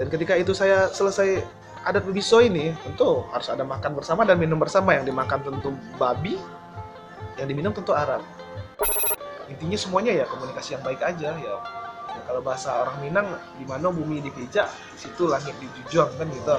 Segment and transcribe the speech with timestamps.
[0.00, 1.44] dan ketika itu saya selesai
[1.84, 4.96] adat bebiso ini tentu harus ada makan bersama dan minum bersama.
[4.96, 6.40] Yang dimakan tentu babi
[7.36, 8.24] yang diminum tentu Arab.
[9.52, 11.56] Intinya semuanya ya komunikasi yang baik aja ya.
[12.10, 13.28] Ya, kalau bahasa orang Minang
[13.60, 16.56] di mana bumi dipijak situ langit dijunjung kan gitu.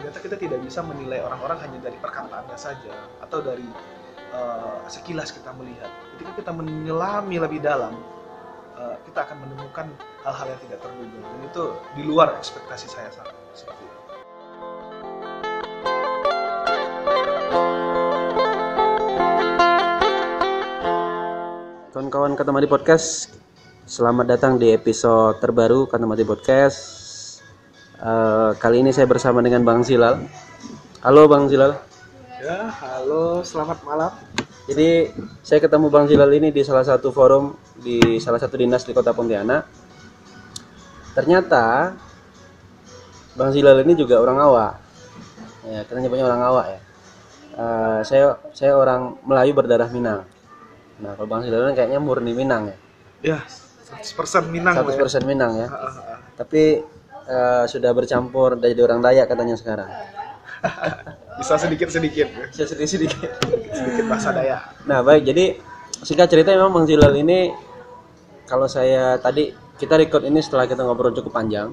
[0.00, 3.68] Ternyata kita tidak bisa menilai orang-orang hanya dari perkataannya saja atau dari
[4.32, 5.92] uh, sekilas kita melihat.
[6.16, 7.92] Ketika kita menyelami lebih dalam
[8.78, 9.86] uh, kita akan menemukan
[10.22, 11.64] hal-hal yang tidak terduga dan itu
[11.98, 13.10] di luar ekspektasi saya
[13.52, 13.96] seperti itu
[21.90, 23.34] kawan-kawan kata mati podcast
[23.88, 26.76] Selamat datang di episode terbaru Kata Mati Podcast.
[27.96, 30.28] Uh, kali ini saya bersama dengan Bang Silal.
[31.00, 31.72] Halo Bang Silal.
[32.36, 34.12] Ya, halo, selamat malam.
[34.68, 35.08] Jadi
[35.40, 39.16] saya ketemu Bang Silal ini di salah satu forum di salah satu dinas di Kota
[39.16, 39.64] Pontianak.
[41.16, 41.96] Ternyata
[43.32, 44.76] Bang Silal ini juga orang Awa.
[45.64, 46.80] Ya, kita nyebutnya orang Awa ya.
[47.58, 50.28] Uh, saya saya orang Melayu berdarah Minang.
[51.00, 52.76] Nah, kalau Bang Silal kayaknya murni Minang ya.
[53.24, 53.38] Ya,
[53.88, 55.20] 100% Minang 100% ya.
[55.24, 55.66] Minang ya.
[56.36, 56.84] Tapi
[57.24, 59.88] uh, sudah bercampur dari orang Dayak katanya sekarang.
[61.38, 62.26] Bisa sedikit-sedikit.
[62.50, 63.30] Bisa sedikit-sedikit.
[63.70, 64.84] sedikit bahasa Dayak.
[64.90, 65.22] Nah, baik.
[65.22, 65.44] Jadi
[66.02, 67.50] singkat cerita memang Bang Zilal ini
[68.46, 71.70] kalau saya tadi kita record ini setelah kita ngobrol cukup panjang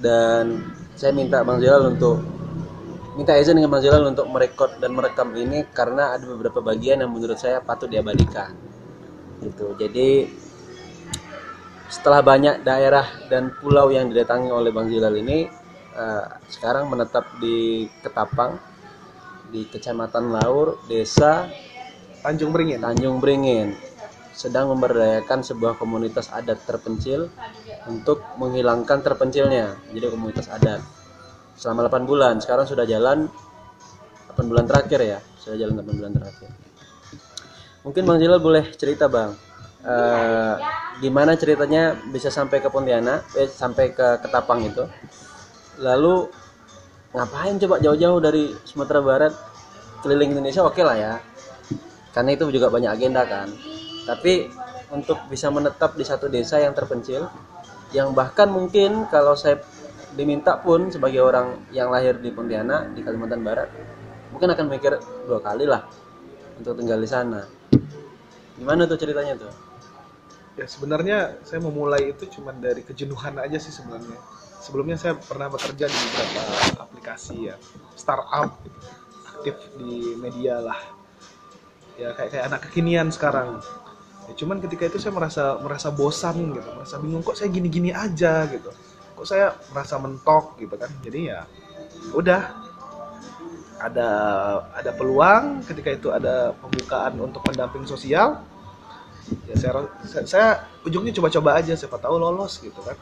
[0.00, 0.62] dan
[0.98, 2.22] saya minta Bang Zilal untuk
[3.14, 7.10] minta izin dengan Bang Zilal untuk merekod dan merekam ini karena ada beberapa bagian yang
[7.12, 8.54] menurut saya patut diabadikan
[9.44, 10.30] gitu jadi
[11.90, 15.50] setelah banyak daerah dan pulau yang didatangi oleh Bang Zilal ini
[16.00, 18.56] uh, sekarang menetap di Ketapang
[19.52, 21.44] di Kecamatan Laur, Desa
[22.24, 22.80] Tanjung Beringin.
[22.80, 23.76] Tanjung Beringin
[24.32, 27.28] sedang memberdayakan sebuah komunitas adat terpencil
[27.84, 29.76] untuk menghilangkan terpencilnya.
[29.92, 30.80] Jadi komunitas adat.
[31.60, 33.28] Selama 8 bulan, sekarang sudah jalan
[34.32, 35.18] 8 bulan terakhir ya.
[35.36, 36.48] Sudah jalan 8 bulan terakhir.
[37.84, 39.36] Mungkin Bang Zilal boleh cerita, Bang
[39.84, 40.54] uh,
[41.00, 44.84] gimana ceritanya bisa sampai ke Pontianak eh, sampai ke Ketapang itu
[45.80, 46.28] lalu
[47.16, 49.32] ngapain coba jauh-jauh dari Sumatera Barat?
[50.04, 51.14] Keliling Indonesia oke okay lah ya.
[52.12, 53.48] Karena itu juga banyak agenda kan.
[54.04, 54.48] Tapi
[54.92, 57.30] untuk bisa menetap di satu desa yang terpencil
[57.90, 59.58] yang bahkan mungkin kalau saya
[60.14, 63.70] diminta pun sebagai orang yang lahir di Pontianak di Kalimantan Barat
[64.34, 65.86] mungkin akan mikir dua kali lah
[66.58, 67.46] untuk tinggal di sana.
[68.58, 69.52] Gimana tuh ceritanya tuh?
[70.58, 74.18] Ya sebenarnya saya memulai itu cuma dari kejenuhan aja sih sebenarnya
[74.60, 76.42] sebelumnya saya pernah bekerja di beberapa
[76.84, 77.56] aplikasi ya
[77.96, 78.78] startup gitu.
[79.40, 80.80] aktif di media lah.
[81.96, 83.64] Ya kayak kayak anak kekinian sekarang.
[84.28, 88.44] Ya cuman ketika itu saya merasa merasa bosan gitu merasa bingung kok saya gini-gini aja
[88.52, 88.68] gitu.
[89.16, 90.92] Kok saya merasa mentok gitu kan.
[91.00, 91.48] Jadi ya
[92.12, 92.68] udah.
[93.80, 94.10] Ada
[94.76, 98.44] ada peluang ketika itu ada pembukaan untuk pendamping sosial
[99.48, 100.48] ya saya, saya, saya
[100.84, 102.92] ujungnya coba-coba aja siapa tahu lolos gitu kan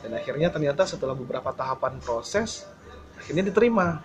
[0.00, 2.64] dan akhirnya ternyata setelah beberapa tahapan proses
[3.20, 4.00] akhirnya diterima.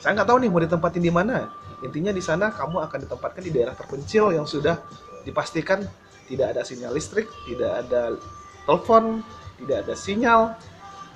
[0.00, 1.48] Saya nggak tahu nih mau ditempatin di mana.
[1.80, 4.76] Intinya di sana kamu akan ditempatkan di daerah terpencil yang sudah
[5.24, 5.84] dipastikan
[6.28, 8.14] tidak ada sinyal listrik tidak ada
[8.64, 9.24] telepon
[9.58, 10.40] tidak ada sinyal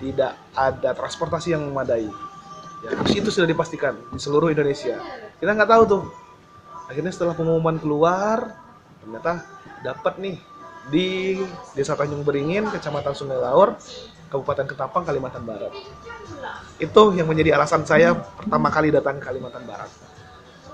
[0.02, 2.08] tidak ada transportasi yang memadai.
[2.84, 5.00] Ya itu sudah dipastikan di seluruh Indonesia.
[5.40, 6.04] Kita nggak tahu tuh.
[6.90, 8.60] Akhirnya setelah pengumuman keluar
[9.00, 9.44] ternyata
[9.80, 10.36] dapat nih
[10.92, 11.40] di
[11.72, 13.76] Desa Tanjung Beringin, Kecamatan Sungai Laur,
[14.30, 15.72] Kabupaten Ketapang, Kalimantan Barat.
[16.80, 19.90] Itu yang menjadi alasan saya pertama kali datang ke Kalimantan Barat.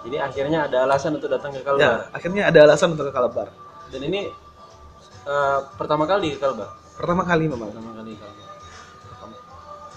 [0.00, 1.84] Jadi akhirnya ada alasan untuk datang ke Kalbar.
[1.84, 3.48] Ya, akhirnya ada alasan untuk ke Kalbar.
[3.92, 4.32] Dan ini
[5.28, 6.72] uh, pertama kali ke Kalbar.
[6.96, 7.68] Pertama kali memang.
[7.68, 8.48] Pertama kali Kalbar.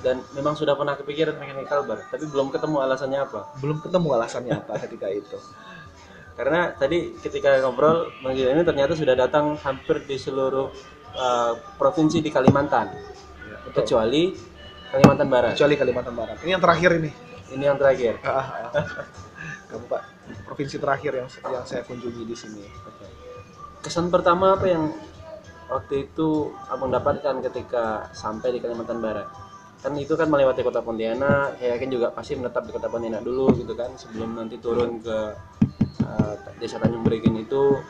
[0.04, 3.56] Dan memang sudah pernah kepikiran pengen ke Kalbar, tapi belum ketemu alasannya apa.
[3.64, 5.40] Belum ketemu alasannya apa ketika itu
[6.34, 10.74] karena tadi ketika ngobrol Bang ini ternyata sudah datang hampir di seluruh
[11.14, 12.90] uh, provinsi di Kalimantan
[13.74, 14.24] ya, kecuali
[14.94, 15.52] Kalimantan Barat.
[15.58, 16.38] Kecuali Kalimantan Barat.
[16.46, 17.12] Ini yang terakhir ini.
[17.50, 18.14] Ini yang terakhir.
[18.22, 18.86] Ah, ah, ah.
[19.74, 20.14] Kabupaten
[20.46, 22.62] provinsi terakhir yang yang saya kunjungi di sini.
[23.82, 24.94] Kesan pertama apa yang
[25.66, 29.28] waktu itu abang dapatkan ketika sampai di Kalimantan Barat?
[29.82, 33.52] Kan itu kan melewati kota Pontianak saya yakin juga pasti menetap di kota Pontianak dulu
[33.58, 35.18] gitu kan sebelum nanti turun ke
[36.06, 37.82] uh, desa Tanjung Beringin itu.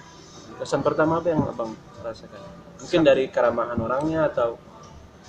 [0.58, 2.40] Kesan pertama apa yang abang rasakan?
[2.80, 4.56] Mungkin dari keramahan orangnya atau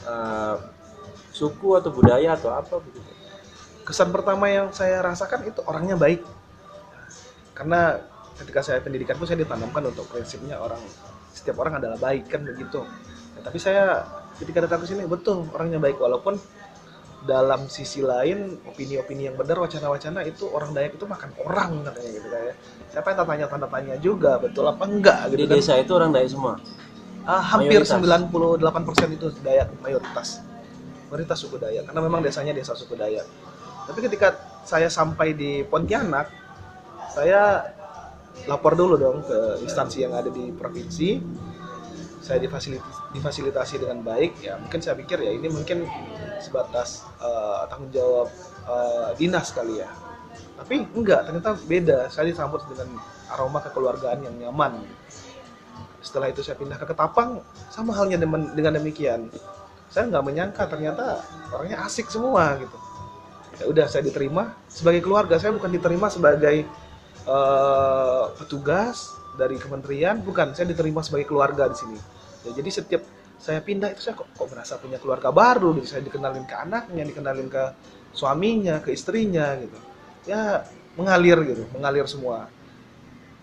[0.07, 0.57] uh,
[1.31, 3.11] suku atau budaya atau apa begitu?
[3.85, 6.25] Kesan pertama yang saya rasakan itu orangnya baik.
[7.55, 8.01] Karena
[8.35, 10.81] ketika saya pendidikan pun saya ditanamkan untuk prinsipnya orang
[11.31, 12.83] setiap orang adalah baik kan begitu.
[13.39, 14.07] Ya, tapi saya
[14.39, 15.99] ketika datang ke sini betul orangnya baik.
[15.99, 16.39] Walaupun
[17.25, 22.29] dalam sisi lain opini-opini yang benar wacana-wacana itu orang Dayak itu makan orang katanya gitu
[22.29, 22.55] kayak
[22.93, 25.57] siapa yang tanya tanda tanya juga betul apa enggak di gitu kan?
[25.57, 26.61] desa itu orang Dayak semua
[27.25, 28.29] Ah, hampir Mayoritas.
[29.09, 30.45] 98% itu Dayak mayoritas.
[31.09, 33.25] Mayoritas suku Dayak karena memang desanya desa suku Dayak.
[33.89, 36.29] Tapi ketika saya sampai di Pontianak
[37.13, 37.65] saya
[38.45, 41.21] lapor dulu dong ke instansi yang ada di provinsi.
[42.25, 44.41] Saya difasilitasi, difasilitasi dengan baik.
[44.41, 45.85] Ya mungkin saya pikir ya ini mungkin
[46.41, 48.29] sebatas eh, tanggung jawab
[48.69, 49.89] eh, dinas kali ya.
[50.61, 52.13] Tapi enggak ternyata beda.
[52.13, 53.01] Saya disambut dengan
[53.33, 54.85] aroma kekeluargaan yang nyaman
[56.05, 57.41] setelah itu saya pindah ke Ketapang
[57.73, 59.33] sama halnya dengan, dengan demikian.
[59.89, 62.77] Saya nggak menyangka ternyata orangnya asik semua gitu.
[63.57, 64.53] Ya udah saya diterima.
[64.69, 66.69] Sebagai keluarga saya bukan diterima sebagai
[67.25, 70.21] eh, petugas dari kementerian.
[70.21, 71.99] Bukan saya diterima sebagai keluarga di sini.
[72.45, 73.03] Ya, jadi setiap
[73.41, 75.73] saya pindah itu saya kok, kok merasa punya keluarga baru?
[75.81, 77.65] Gitu saya dikenalin ke anaknya dikenalin ke
[78.13, 79.79] suaminya ke istrinya gitu.
[80.29, 80.69] Ya
[81.01, 81.65] mengalir gitu.
[81.73, 82.53] Mengalir semua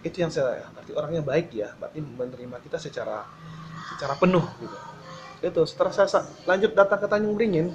[0.02, 1.70] itu yang saya berarti orangnya baik ya?
[1.78, 3.26] Berarti menerima kita secara
[3.96, 4.78] secara penuh gitu.
[5.42, 7.74] Itu setelah saya sa- lanjut datang ke Tanjung Beringin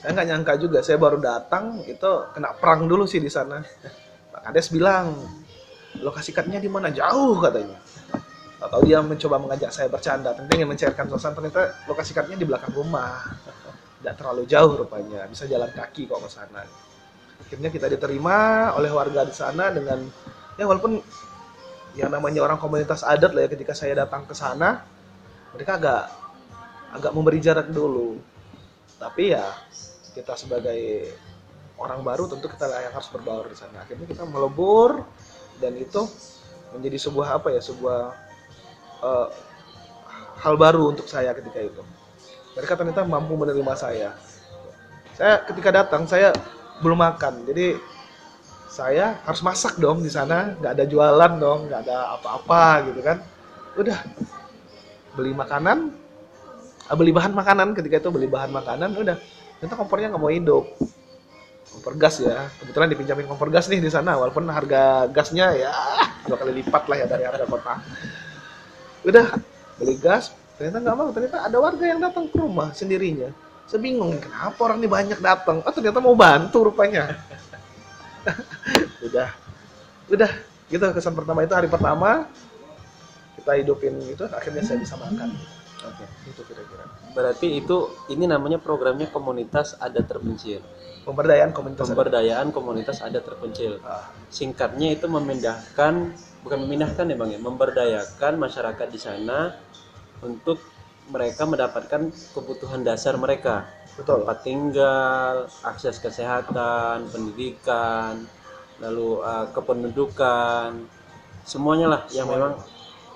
[0.00, 0.78] saya nggak nyangka juga.
[0.80, 3.60] Saya baru datang itu kena perang dulu sih di sana.
[4.32, 5.12] Pak Kades bilang
[6.00, 6.88] lokasi cutnya di mana?
[6.88, 7.76] Jauh katanya.
[8.60, 10.32] Atau dia mencoba mengajak saya bercanda.
[10.32, 11.36] Tentu ingin mencairkan suasana.
[11.36, 13.20] Ternyata lokasi cutnya di belakang rumah.
[14.00, 15.28] Tidak terlalu jauh rupanya.
[15.28, 16.64] Bisa jalan kaki kok ke sana.
[17.44, 20.00] Akhirnya kita diterima oleh warga di sana dengan
[20.60, 21.00] ya walaupun
[21.96, 24.84] yang namanya orang komunitas adat lah ya ketika saya datang ke sana
[25.56, 26.02] mereka agak
[26.90, 28.18] agak memberi jarak dulu.
[28.98, 29.46] Tapi ya
[30.12, 31.10] kita sebagai
[31.80, 33.82] orang baru tentu kita yang harus berbaur di sana.
[33.86, 35.06] Akhirnya kita melebur
[35.62, 36.04] dan itu
[36.76, 38.00] menjadi sebuah apa ya sebuah
[39.00, 39.28] eh,
[40.44, 41.82] hal baru untuk saya ketika itu.
[42.58, 44.10] Mereka ternyata mampu menerima saya.
[45.14, 46.34] Saya ketika datang saya
[46.82, 47.46] belum makan.
[47.46, 47.78] Jadi
[48.70, 50.54] saya harus masak dong di sana.
[50.54, 53.18] Nggak ada jualan dong nggak ada apa-apa gitu kan.
[53.74, 53.98] Udah
[55.18, 55.90] beli makanan.
[56.86, 57.74] Ah, beli bahan makanan.
[57.74, 59.18] Ketika itu beli bahan makanan udah.
[59.58, 60.64] Ternyata kompornya nggak mau hidup.
[61.74, 62.46] Kompor gas ya.
[62.62, 65.74] Kebetulan dipinjamin kompor gas nih di sana walaupun harga gasnya ya
[66.30, 67.74] dua kali lipat lah ya dari harga kota.
[69.02, 69.34] Udah
[69.82, 70.30] beli gas.
[70.54, 71.10] Ternyata nggak mau.
[71.10, 73.34] Ternyata ada warga yang datang ke rumah sendirinya.
[73.66, 75.62] Saya bingung kenapa orang ini banyak datang?
[75.66, 77.18] Oh ternyata mau bantu rupanya
[79.06, 79.28] udah.
[80.10, 80.30] Udah
[80.70, 80.84] gitu.
[80.94, 82.30] Kesan pertama itu hari pertama.
[83.40, 85.32] Kita hidupin itu akhirnya saya bisa makan.
[85.80, 86.04] Oke.
[86.28, 86.84] itu kira-kira.
[87.16, 90.60] Berarti itu ini namanya programnya komunitas adat terpencil.
[91.08, 93.80] Pemberdayaan komunitas pemberdayaan komunitas adat terpencil.
[93.80, 96.12] Ah, singkatnya itu memindahkan
[96.44, 97.40] bukan memindahkan ya bang ya.
[97.40, 99.56] Memberdayakan masyarakat di sana
[100.20, 100.60] untuk
[101.08, 104.22] mereka mendapatkan kebutuhan dasar mereka betul.
[104.22, 105.34] Tempat tinggal
[105.64, 108.26] akses kesehatan pendidikan
[108.80, 110.70] lalu eh, kependudukan.
[111.44, 112.58] Semuanya lah yang memang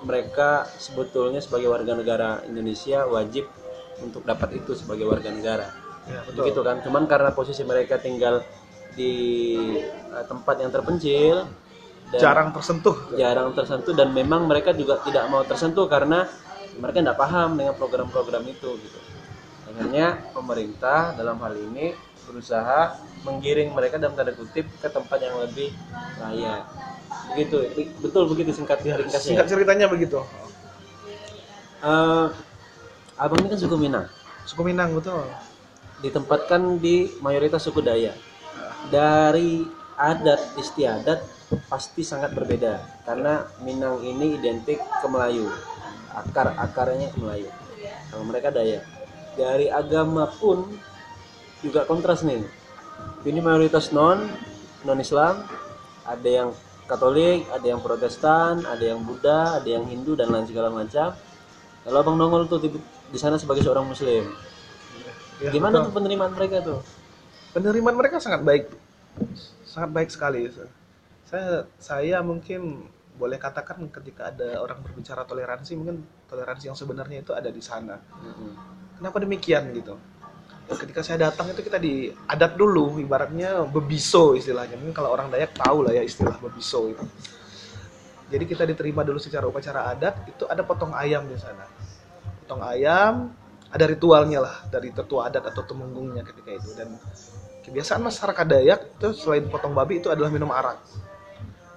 [0.03, 3.47] mereka sebetulnya sebagai warga negara Indonesia wajib
[4.03, 5.67] untuk dapat itu sebagai warga negara.
[6.05, 6.51] Ya, betul.
[6.51, 6.77] Begitu kan?
[6.83, 8.43] Cuman karena posisi mereka tinggal
[8.95, 9.13] di
[9.89, 11.47] eh, tempat yang terpencil
[12.13, 12.95] dan jarang tersentuh.
[13.17, 16.29] jarang tersentuh dan memang mereka juga tidak mau tersentuh karena
[16.77, 19.14] mereka tidak paham dengan program-program itu gitu
[19.75, 21.91] akhirnya pemerintah dalam hal ini
[22.25, 22.95] berusaha
[23.27, 25.75] menggiring mereka dalam tanda kutip ke tempat yang lebih
[26.17, 26.63] layak
[27.35, 27.57] begitu
[27.99, 30.23] betul begitu singkat ringkasnya singkat ceritanya begitu
[31.85, 32.27] Eh,
[33.21, 34.09] abang ini kan suku Minang
[34.49, 35.21] suku Minang betul
[36.01, 38.17] ditempatkan di mayoritas suku Dayak.
[38.89, 39.61] Dari
[39.93, 41.21] adat istiadat
[41.69, 45.45] pasti sangat berbeda karena Minang ini identik ke Melayu.
[46.15, 47.53] Akar akarnya ke Melayu.
[48.09, 48.94] Kalau mereka Dayak.
[49.35, 50.63] Dari agama pun
[51.59, 52.43] juga kontras nih.
[53.27, 54.31] Ini mayoritas non
[54.87, 55.43] non Islam,
[56.07, 56.49] ada yang
[56.85, 61.17] Katolik, ada yang Protestan, ada yang Buddha, ada yang Hindu dan lain segala macam.
[61.81, 62.69] Kalau Abang nongol tuh di,
[63.09, 64.29] di sana sebagai seorang Muslim,
[65.35, 65.91] Ya, Gimana betul.
[65.91, 66.79] tuh penerimaan mereka tuh?
[67.55, 68.67] penerimaan mereka sangat baik
[69.63, 70.51] sangat baik sekali
[71.23, 72.83] saya saya mungkin
[73.15, 77.95] boleh katakan ketika ada orang berbicara toleransi mungkin toleransi yang sebenarnya itu ada di sana
[78.99, 79.95] kenapa demikian gitu?
[80.65, 84.81] Ketika saya datang itu kita di adat dulu ibaratnya bebiso istilahnya.
[84.81, 87.05] Mungkin kalau orang Dayak tahu lah ya istilah bebiso itu
[88.25, 91.69] jadi kita diterima dulu secara upacara adat itu ada potong ayam di sana.
[92.41, 93.29] Potong ayam
[93.69, 96.69] ada ritualnya lah dari tetua adat atau temenggungnya ketika itu.
[96.73, 96.97] Dan
[97.61, 100.81] kebiasaan masyarakat Dayak itu selain potong babi itu adalah minum arak.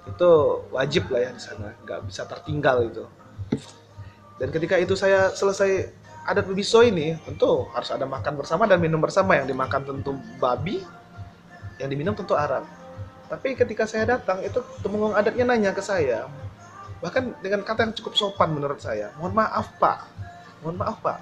[0.09, 3.05] Itu wajib lah ya di sana nggak bisa tertinggal itu.
[4.41, 5.93] Dan ketika itu saya selesai
[6.29, 9.41] adat Bebiso ini tentu harus ada makan bersama dan minum bersama.
[9.41, 10.85] Yang dimakan tentu babi
[11.81, 12.79] yang diminum tentu arak
[13.29, 16.25] tapi ketika saya datang itu temenggung adatnya nanya ke saya.
[17.05, 20.09] Bahkan dengan kata yang cukup sopan menurut saya mohon maaf pak.
[20.65, 21.19] Mohon maaf pak.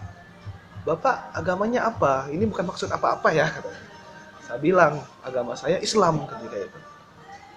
[0.86, 2.30] Bapak agamanya apa?
[2.30, 3.50] Ini bukan maksud apa-apa ya.
[4.46, 6.78] Saya bilang agama saya Islam ketika itu.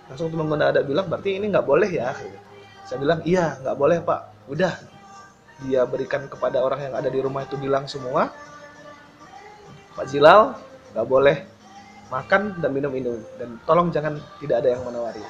[0.10, 2.18] Langsung temenggung adat bilang berarti ini nggak boleh ya?
[2.90, 4.50] Saya bilang iya nggak boleh pak.
[4.50, 4.74] Udah
[5.66, 8.32] dia berikan kepada orang yang ada di rumah itu bilang semua
[9.96, 10.56] Pak Jilal
[10.96, 11.38] nggak boleh
[12.10, 15.22] makan dan minum minum dan tolong jangan tidak ada yang menawari.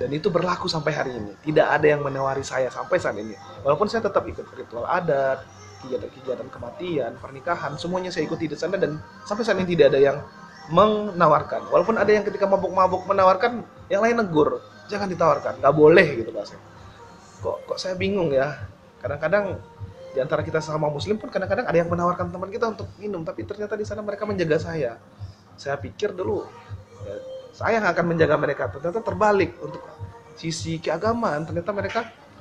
[0.00, 1.36] Dan itu berlaku sampai hari ini.
[1.44, 3.36] Tidak ada yang menawari saya sampai saat ini.
[3.60, 5.44] Walaupun saya tetap ikut ritual adat
[5.84, 10.16] kegiatan-kegiatan kematian pernikahan semuanya saya ikuti di sana dan sampai saat ini tidak ada yang
[10.72, 11.68] menawarkan.
[11.68, 15.60] Walaupun ada yang ketika mabuk-mabuk menawarkan yang lain negur jangan ditawarkan.
[15.60, 16.48] Nggak boleh gitu pak
[17.40, 18.52] kok kok saya bingung ya
[19.00, 19.58] kadang-kadang
[20.10, 23.46] di antara kita sama muslim pun kadang-kadang ada yang menawarkan teman kita untuk minum tapi
[23.46, 25.00] ternyata di sana mereka menjaga saya.
[25.56, 26.44] Saya pikir dulu
[27.04, 27.14] ya,
[27.54, 28.62] saya yang akan menjaga mereka.
[28.68, 29.82] Ternyata terbalik untuk
[30.36, 32.00] sisi keagamaan ternyata mereka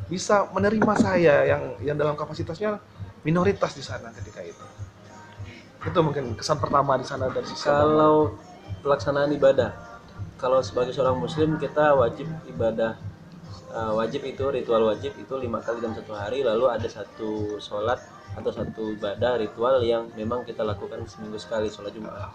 [0.10, 2.80] bisa menerima saya yang yang dalam kapasitasnya
[3.24, 4.66] minoritas di sana ketika itu.
[5.80, 8.36] Itu mungkin kesan pertama di sana dari sisi kalau
[8.82, 9.90] pelaksanaan ibadah
[10.40, 12.96] kalau sebagai seorang muslim kita wajib ibadah
[13.74, 18.02] uh, wajib itu ritual wajib itu lima kali dalam satu hari lalu ada satu sholat
[18.38, 22.30] atau satu ibadah ritual yang memang kita lakukan seminggu sekali sholat jumat.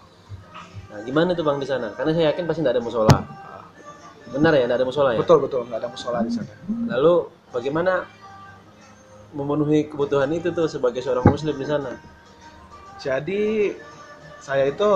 [0.91, 1.91] Nah gimana tuh bang di sana?
[1.95, 3.17] Karena saya yakin pasti tidak ada musola.
[4.25, 5.19] Benar ya tidak ada musola ya?
[5.21, 6.53] Betul betul nggak ada musola di sana.
[6.91, 7.13] Lalu
[7.55, 7.93] bagaimana
[9.35, 11.91] memenuhi kebutuhan itu tuh sebagai seorang muslim di sana?
[12.99, 13.75] Jadi
[14.39, 14.91] saya itu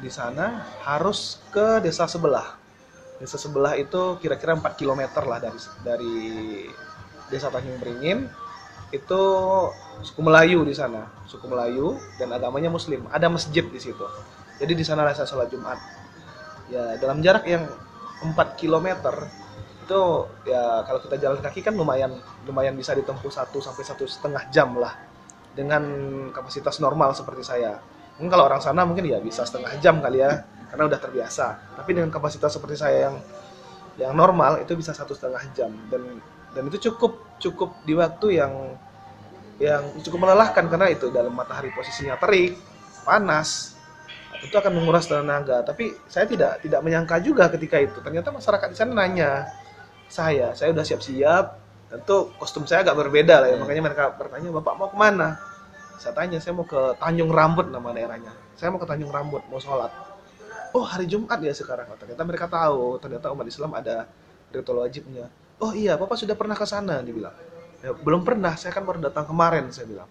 [0.00, 2.59] di sana harus ke desa sebelah
[3.20, 6.14] desa sebelah itu kira-kira 4 km lah dari dari
[7.28, 8.26] desa Tanjung Beringin.
[8.90, 9.22] Itu
[10.02, 13.06] suku Melayu di sana suku Melayu dan agamanya Muslim.
[13.12, 14.02] Ada masjid di situ.
[14.58, 15.78] Jadi di sana saya sholat Jumat.
[16.72, 17.68] Ya dalam jarak yang
[18.24, 18.88] 4 km
[19.84, 20.02] itu
[20.46, 22.14] ya kalau kita jalan kaki kan lumayan
[22.46, 24.94] lumayan bisa ditempuh satu sampai satu setengah jam lah
[25.52, 25.82] dengan
[26.32, 27.78] kapasitas normal seperti saya.
[28.16, 31.46] Mungkin kalau orang sana mungkin ya bisa setengah jam kali ya karena udah terbiasa.
[31.76, 33.16] Tapi dengan kapasitas seperti saya yang
[33.98, 35.74] yang normal itu bisa satu setengah jam.
[35.90, 36.22] Dan
[36.54, 38.52] dan itu cukup cukup di waktu yang
[39.58, 40.70] yang cukup melelahkan.
[40.70, 42.54] Karena itu dalam matahari posisinya terik
[43.02, 43.74] panas
[44.40, 45.66] itu akan menguras tenaga.
[45.66, 47.98] Tapi saya tidak tidak menyangka juga ketika itu.
[48.00, 49.50] Ternyata masyarakat di sana nanya
[50.06, 50.54] saya.
[50.54, 51.46] Saya udah siap-siap.
[51.90, 53.58] Tentu kostum saya agak berbeda lah ya.
[53.58, 55.34] Makanya mereka bertanya bapak mau ke mana?
[55.98, 58.32] Saya tanya saya mau ke Tanjung Rambut nama daerahnya.
[58.54, 60.09] Saya mau ke Tanjung Rambut mau sholat
[60.74, 61.90] oh hari Jumat ya sekarang.
[61.90, 62.98] Oh, ternyata mereka tahu.
[63.02, 64.06] Ternyata umat Islam ada
[64.50, 65.30] ritual wajibnya.
[65.60, 67.36] Oh iya bapak sudah pernah ke sana dibilang
[67.84, 68.56] ya, belum pernah.
[68.56, 70.08] Saya kan baru datang kemarin saya bilang.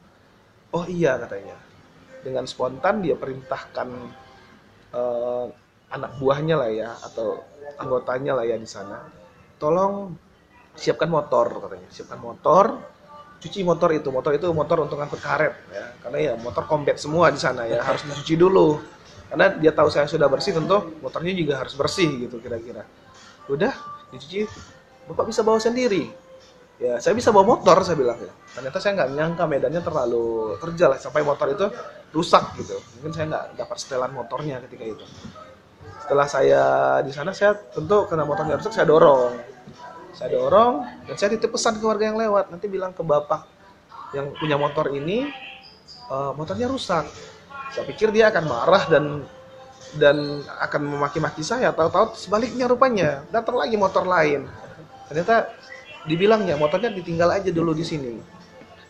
[0.70, 1.58] Oh iya katanya.
[2.22, 3.89] Dengan spontan dia perintahkan
[4.94, 5.46] uh,
[5.89, 7.42] anak buahnya lah ya atau
[7.82, 9.10] anggotanya lah ya di sana.
[9.58, 10.13] Tolong
[10.78, 11.89] siapkan motor katanya.
[11.89, 12.66] Siapkan motor
[13.39, 14.13] cuci motor itu.
[14.13, 15.86] Motor itu motor untuk angkut karet ya.
[16.06, 17.82] Karena ya motor combat semua di sana ya.
[17.82, 18.99] Harus dicuci dulu
[19.29, 22.81] karena dia tahu saya sudah bersih tentu motornya juga harus bersih gitu kira-kira.
[23.45, 23.74] Udah
[24.09, 24.50] dicuci.
[25.09, 26.09] Bapak bisa bawa sendiri.
[26.81, 28.33] Ya saya bisa bawa motor saya bilang ya.
[28.57, 31.65] Ternyata saya nggak nyangka medannya terlalu terjal sampai motor itu
[32.09, 32.77] rusak gitu.
[33.00, 35.05] Mungkin saya nggak dapat setelan motornya ketika itu.
[36.01, 36.63] Setelah saya
[37.05, 39.38] di sana saya tentu karena motornya rusak saya dorong.
[40.17, 42.50] Saya dorong dan saya titip pesan ke warga yang lewat.
[42.50, 43.45] Nanti bilang ke bapak
[44.17, 45.29] yang punya motor ini
[46.09, 47.05] uh, motornya rusak
[47.73, 49.05] saya pikir dia akan marah dan
[49.97, 51.73] dan akan memaki-maki saya.
[51.73, 53.25] Tahu-tahu sebaliknya rupanya.
[53.33, 54.45] Datang lagi motor lain.
[55.09, 55.49] Ternyata
[56.05, 58.13] dibilangnya motornya ditinggal aja dulu di sini.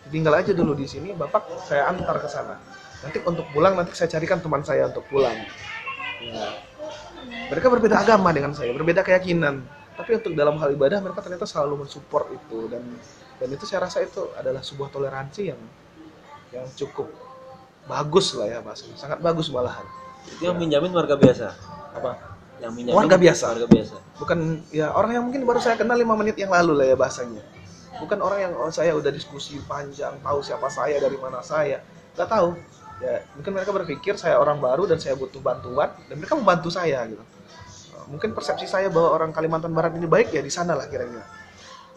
[0.07, 2.55] Ditinggal aja dulu di sini bapak saya antar ke sana.
[2.99, 5.35] Nanti untuk pulang nanti saya carikan teman saya untuk pulang.
[6.19, 6.51] Ya.
[7.47, 9.63] mereka berbeda agama dengan saya berbeda keyakinan.
[9.95, 12.67] Tapi untuk dalam hal ibadah mereka ternyata selalu mensupport itu.
[12.67, 12.83] Dan
[13.39, 15.61] dan itu saya rasa itu adalah sebuah toleransi yang
[16.51, 17.28] yang cukup
[17.89, 19.81] bagus lah ya mas sangat bagus malahan.
[20.29, 21.57] Itu yang minjamin warga biasa?
[21.97, 22.37] Apa?
[22.61, 23.43] Yang minjamin warga biasa.
[23.49, 23.95] warga biasa.
[24.21, 27.41] Bukan ya orang yang mungkin baru saya kenal lima menit yang lalu lah ya bahasanya.
[27.97, 31.81] Bukan orang yang oh, saya udah diskusi panjang tahu siapa saya dari mana saya.
[32.13, 32.49] Nggak tahu.
[33.01, 37.09] Ya mungkin mereka berpikir saya orang baru dan saya butuh bantuan dan mereka membantu saya
[37.09, 37.25] gitu.
[38.09, 41.25] Mungkin persepsi saya bahwa orang Kalimantan Barat ini baik ya di sana lah kira-kira.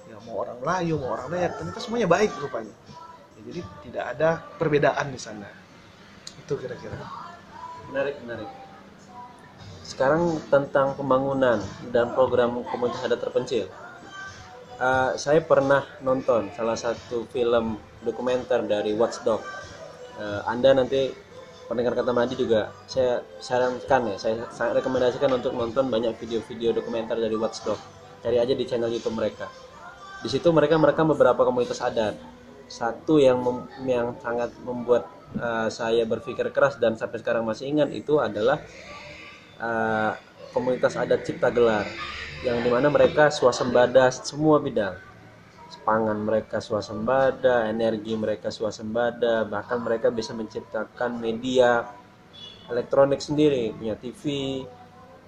[0.08, 2.72] Ya mau orang Melayu mau orang Dayak ternyata semuanya baik rupanya.
[3.37, 5.62] Ya, jadi tidak ada perbedaan di sana
[6.42, 6.99] itu kira-kira
[7.90, 8.50] menarik menarik
[9.87, 11.62] sekarang tentang pembangunan
[11.94, 13.70] dan program komunitas adat terpencil
[14.82, 19.38] Uh, saya pernah nonton salah satu film dokumenter dari Watchdog.
[20.18, 21.14] Uh, Anda nanti
[21.70, 27.14] pendengar kata Madi juga saya sarankan ya, saya sangat rekomendasikan untuk nonton banyak video-video dokumenter
[27.14, 27.78] dari Watchdog.
[28.26, 29.46] Cari aja di channel YouTube mereka.
[30.18, 32.18] Di situ mereka merekam beberapa komunitas adat.
[32.66, 33.38] Satu yang
[33.87, 35.06] yang sangat membuat
[35.38, 38.60] uh, saya berpikir keras dan sampai sekarang masih ingat itu adalah
[39.60, 40.12] uh,
[40.52, 41.86] komunitas adat Cipta Gelar
[42.42, 44.98] yang di mana mereka swasembada semua bidang.
[45.82, 51.88] Pangan mereka swasembada energi mereka swasembada bahkan mereka bisa menciptakan media
[52.68, 54.22] elektronik sendiri punya TV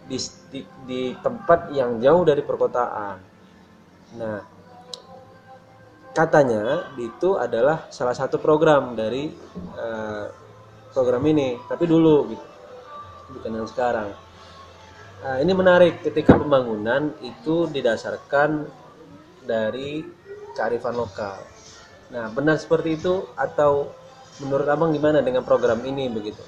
[0.04, 0.18] di,
[0.52, 3.16] di, di tempat yang jauh dari perkotaan.
[4.20, 4.53] Nah
[6.14, 9.28] katanya itu adalah salah satu program dari
[9.74, 10.30] uh,
[10.94, 12.46] program ini tapi dulu gitu
[13.34, 14.14] bukan yang sekarang
[15.24, 18.68] Nah, ini menarik ketika pembangunan itu didasarkan
[19.40, 20.04] dari
[20.52, 21.40] kearifan lokal.
[22.12, 23.88] Nah, benar seperti itu atau
[24.44, 26.44] menurut Abang gimana dengan program ini begitu?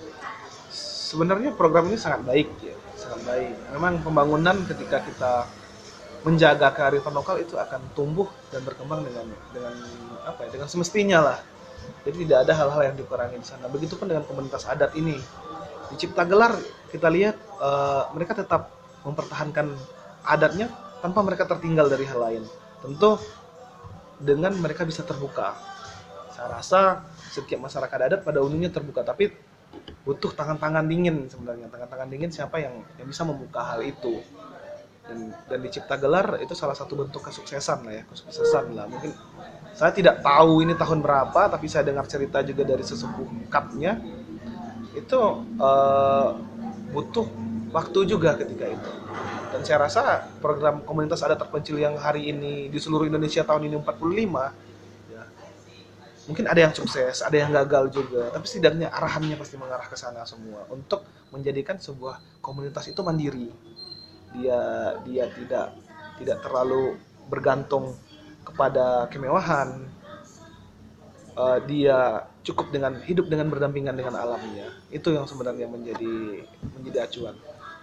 [1.08, 3.54] Sebenarnya program ini sangat baik ya, sangat baik.
[3.73, 5.32] Memang pembangunan ketika kita
[6.26, 9.75] menjaga kearifan lokal itu akan tumbuh dan berkembang dengan dengan
[10.26, 11.38] apa ya, dengan semestinya lah.
[12.02, 13.71] Jadi tidak ada hal-hal yang dikurangi di sana.
[13.71, 15.14] Begitupun dengan komunitas adat ini
[15.87, 16.59] di Cipta Gelar
[16.90, 18.75] kita lihat uh, mereka tetap
[19.06, 19.71] mempertahankan
[20.26, 20.66] adatnya
[20.99, 22.42] tanpa mereka tertinggal dari hal lain.
[22.83, 23.23] Tentu
[24.18, 25.54] dengan mereka bisa terbuka.
[26.35, 29.30] Saya rasa setiap masyarakat adat pada umumnya terbuka, tapi
[30.02, 31.71] butuh tangan-tangan dingin sebenarnya.
[31.71, 34.21] Tangan-tangan dingin siapa yang yang bisa membuka hal itu.
[35.06, 38.90] Dan, dan di Cipta Gelar itu salah satu bentuk kesuksesan lah ya, kesuksesan lah.
[38.90, 39.14] Mungkin
[39.70, 44.02] saya tidak tahu ini tahun berapa, tapi saya dengar cerita juga dari sesepuh kapnya.
[44.98, 46.28] Itu uh,
[46.90, 47.26] butuh
[47.70, 48.90] waktu juga ketika itu.
[49.54, 53.76] Dan saya rasa program komunitas adat terpencil yang hari ini di seluruh Indonesia tahun ini
[53.80, 55.22] 45 ya
[56.26, 58.34] mungkin ada yang sukses ada yang gagal juga.
[58.34, 60.66] Tapi setidaknya arahannya pasti mengarah ke sana semua.
[60.72, 63.75] Untuk menjadikan sebuah komunitas itu mandiri
[64.34, 64.58] dia
[65.06, 65.76] dia tidak
[66.19, 66.99] tidak terlalu
[67.30, 67.95] bergantung
[68.47, 69.86] kepada kemewahan.
[71.36, 74.73] Uh, dia cukup dengan hidup dengan berdampingan dengan alamnya.
[74.89, 76.43] Itu yang sebenarnya menjadi
[76.80, 77.36] menjadi acuan.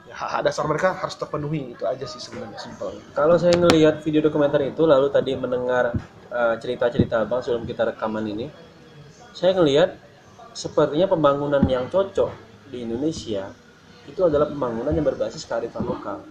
[0.09, 1.77] Ya, hak, dasar mereka harus terpenuhi.
[1.77, 2.97] Itu aja sih sebenarnya simpel.
[3.13, 5.93] Kalau saya ngelihat video dokumenter itu lalu tadi mendengar
[6.33, 8.49] uh, cerita-cerita bang sebelum kita rekaman ini
[9.33, 9.97] saya ngelihat
[10.53, 12.29] sepertinya pembangunan yang cocok
[12.69, 13.49] di Indonesia
[14.07, 16.23] itu adalah pembangunan yang berbasis kearifan lokal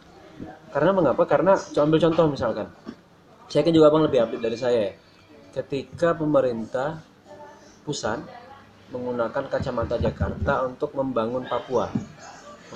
[0.72, 2.66] karena mengapa karena ambil contoh misalkan
[3.52, 4.92] saya kan juga bang lebih update dari saya ya.
[5.52, 7.04] ketika pemerintah
[7.84, 8.22] pusat
[8.92, 11.88] menggunakan kacamata Jakarta untuk membangun Papua,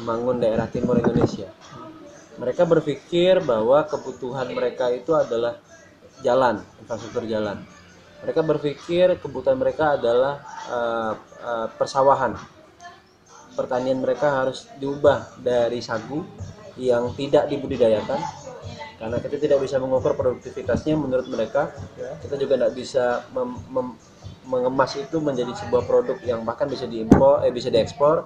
[0.00, 1.52] membangun daerah timur Indonesia.
[2.36, 5.56] Mereka berpikir bahwa kebutuhan mereka itu adalah
[6.20, 7.60] jalan, infrastruktur jalan.
[8.24, 12.36] Mereka berpikir kebutuhan mereka adalah uh, uh, persawahan.
[13.56, 16.22] Pertanian mereka harus diubah dari sagu
[16.76, 18.20] yang tidak dibudidayakan.
[18.96, 21.68] Karena kita tidak bisa mengukur produktivitasnya menurut mereka
[22.24, 23.88] kita juga tidak bisa mem, mem,
[24.48, 28.24] mengemas itu menjadi sebuah produk yang bahkan bisa diimpor eh bisa diekspor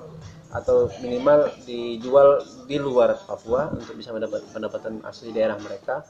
[0.51, 6.07] atau minimal dijual di luar Papua untuk bisa mendapat pendapatan asli daerah mereka.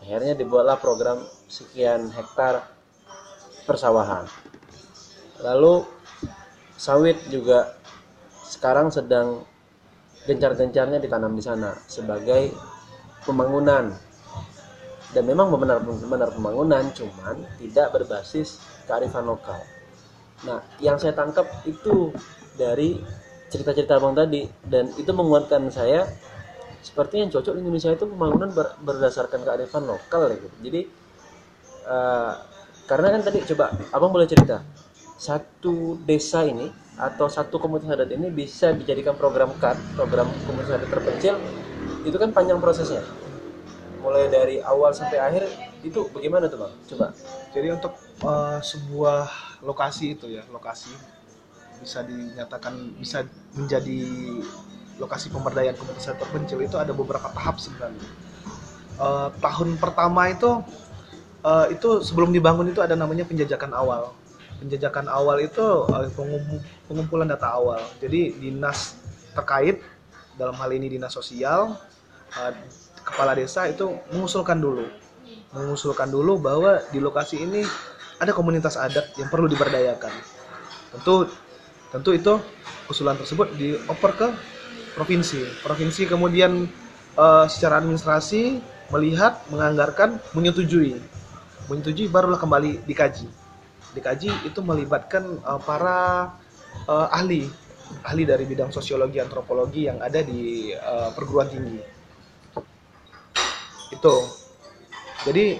[0.00, 2.64] Akhirnya dibuatlah program sekian hektar
[3.68, 4.24] persawahan.
[5.44, 5.84] Lalu
[6.76, 7.79] sawit juga
[8.60, 9.48] sekarang sedang
[10.28, 12.52] gencar-gencarnya ditanam di sana sebagai
[13.24, 13.88] pembangunan
[15.16, 19.56] dan memang benar-benar pembangunan cuman tidak berbasis kearifan lokal.
[20.44, 22.12] Nah, yang saya tangkap itu
[22.60, 23.00] dari
[23.48, 26.04] cerita-cerita abang tadi dan itu menguatkan saya
[26.84, 30.48] seperti yang cocok di Indonesia itu pembangunan ber, berdasarkan kearifan lokal gitu.
[30.68, 30.80] Jadi
[31.88, 32.32] uh,
[32.84, 34.60] karena kan tadi coba abang boleh cerita
[35.20, 40.88] satu desa ini atau satu komunitas adat ini bisa dijadikan program KAD, program komunitas adat
[40.88, 41.36] terpencil
[42.08, 43.04] itu kan panjang prosesnya
[44.00, 45.44] mulai dari awal sampai akhir
[45.84, 46.72] itu bagaimana tuh bang?
[46.88, 47.06] Coba.
[47.52, 47.92] Jadi untuk
[48.24, 49.28] uh, sebuah
[49.64, 50.92] lokasi itu ya lokasi
[51.80, 53.24] bisa dinyatakan bisa
[53.56, 54.00] menjadi
[55.00, 58.04] lokasi pemberdayaan komunitas terpencil itu ada beberapa tahap sebenarnya.
[59.00, 60.60] Uh, tahun pertama itu
[61.44, 64.12] uh, itu sebelum dibangun itu ada namanya penjajakan awal.
[64.60, 66.08] Penjajakan awal itu uh,
[66.84, 67.80] pengumpulan data awal.
[67.96, 69.00] Jadi dinas
[69.32, 69.80] terkait
[70.36, 71.80] dalam hal ini dinas sosial,
[72.36, 72.52] uh,
[73.00, 74.84] kepala desa itu mengusulkan dulu
[75.50, 77.66] mengusulkan dulu bahwa di lokasi ini
[78.22, 80.12] ada komunitas adat yang perlu diberdayakan.
[80.94, 81.26] Tentu
[81.90, 82.32] tentu itu
[82.86, 84.28] usulan tersebut dioper ke
[84.94, 85.42] provinsi.
[85.62, 86.70] Provinsi kemudian
[87.18, 90.98] uh, secara administrasi melihat menganggarkan menyetujui
[91.70, 93.30] menyetujui barulah kembali dikaji
[93.94, 96.30] dikaji itu melibatkan uh, para
[96.86, 97.50] uh, ahli
[98.06, 101.80] ahli dari bidang sosiologi antropologi yang ada di uh, perguruan tinggi.
[103.90, 104.14] Itu.
[105.26, 105.58] Jadi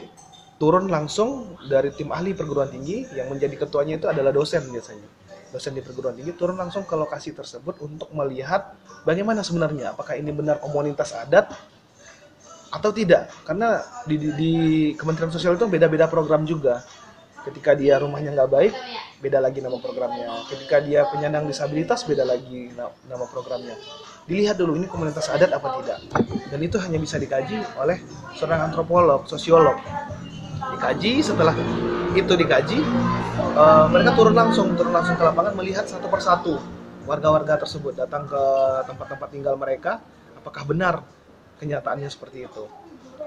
[0.56, 5.08] turun langsung dari tim ahli perguruan tinggi yang menjadi ketuanya itu adalah dosen biasanya.
[5.50, 10.30] Dosen di perguruan tinggi turun langsung ke lokasi tersebut untuk melihat bagaimana sebenarnya apakah ini
[10.30, 11.50] benar komunitas adat
[12.70, 13.34] atau tidak.
[13.42, 14.52] Karena di, di, di
[14.94, 16.86] Kementerian Sosial itu beda-beda program juga
[17.46, 18.72] ketika dia rumahnya nggak baik
[19.20, 20.48] beda lagi nama programnya.
[20.48, 22.72] Ketika dia penyandang disabilitas beda lagi
[23.08, 23.76] nama programnya.
[24.24, 25.98] Dilihat dulu ini komunitas adat apa tidak.
[26.48, 28.00] Dan itu hanya bisa dikaji oleh
[28.36, 29.76] seorang antropolog sosiolog.
[30.76, 31.56] Dikaji setelah
[32.16, 32.78] itu dikaji
[33.54, 36.58] uh, mereka turun langsung turun langsung ke lapangan melihat satu persatu
[37.06, 38.42] warga-warga tersebut datang ke
[38.86, 40.02] tempat-tempat tinggal mereka
[40.34, 40.94] apakah benar
[41.60, 42.64] kenyataannya seperti itu.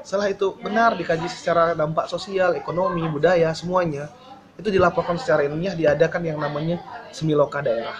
[0.04, 4.12] Setelah itu benar dikaji secara dampak sosial, ekonomi, budaya, semuanya
[4.60, 6.78] itu dilaporkan secara ilmiah diadakan yang namanya
[7.10, 7.98] semiloka daerah.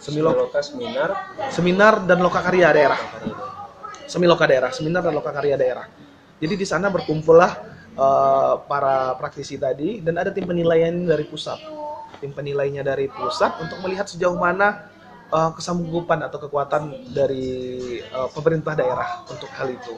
[0.00, 1.10] Semiloka seminar
[1.50, 3.00] seminar dan loka karya daerah.
[4.08, 5.86] Semiloka daerah, seminar dan loka karya daerah.
[6.40, 7.52] Jadi di sana berkumpullah
[7.98, 11.60] uh, para praktisi tadi dan ada tim penilaian dari pusat.
[12.18, 14.88] Tim penilainya dari pusat untuk melihat sejauh mana
[15.30, 19.94] uh, kesanggupan atau kekuatan dari uh, pemerintah daerah untuk hal itu.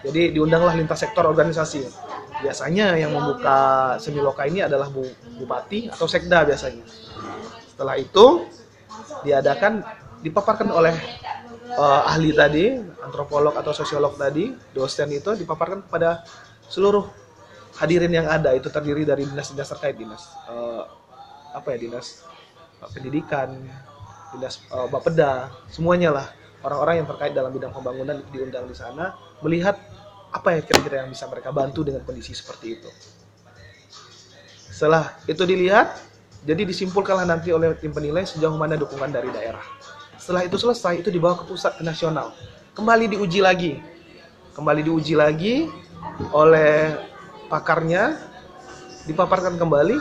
[0.00, 1.84] Jadi diundanglah lintas sektor organisasi.
[2.40, 5.04] Biasanya yang membuka semiloka ini adalah bu,
[5.36, 6.84] bupati atau sekda biasanya.
[7.68, 8.48] Setelah itu
[9.20, 9.84] diadakan
[10.24, 10.96] dipaparkan oleh
[11.76, 16.24] uh, ahli tadi, antropolog atau sosiolog tadi, dosen itu dipaparkan kepada
[16.72, 17.04] seluruh
[17.76, 18.56] hadirin yang ada.
[18.56, 20.88] Itu terdiri dari dinas-dinas terkait dinas uh,
[21.52, 22.24] apa ya dinas
[22.96, 23.52] pendidikan,
[24.32, 26.26] dinas uh, Bapeda, semuanya lah
[26.64, 29.12] orang-orang yang terkait dalam bidang pembangunan diundang di sana
[29.44, 29.76] melihat
[30.30, 32.90] apa ya kira-kira yang bisa mereka bantu dengan kondisi seperti itu.
[34.70, 35.98] Setelah itu dilihat,
[36.46, 39.60] jadi disimpulkanlah nanti oleh tim penilai sejauh mana dukungan dari daerah.
[40.16, 42.32] Setelah itu selesai, itu dibawa ke pusat ke nasional.
[42.72, 43.76] Kembali diuji lagi.
[44.56, 45.68] Kembali diuji lagi
[46.32, 46.96] oleh
[47.52, 48.16] pakarnya,
[49.04, 49.96] dipaparkan kembali,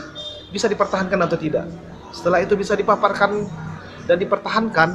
[0.53, 1.65] bisa dipertahankan atau tidak.
[2.13, 3.49] Setelah itu bisa dipaparkan
[4.05, 4.89] dan dipertahankan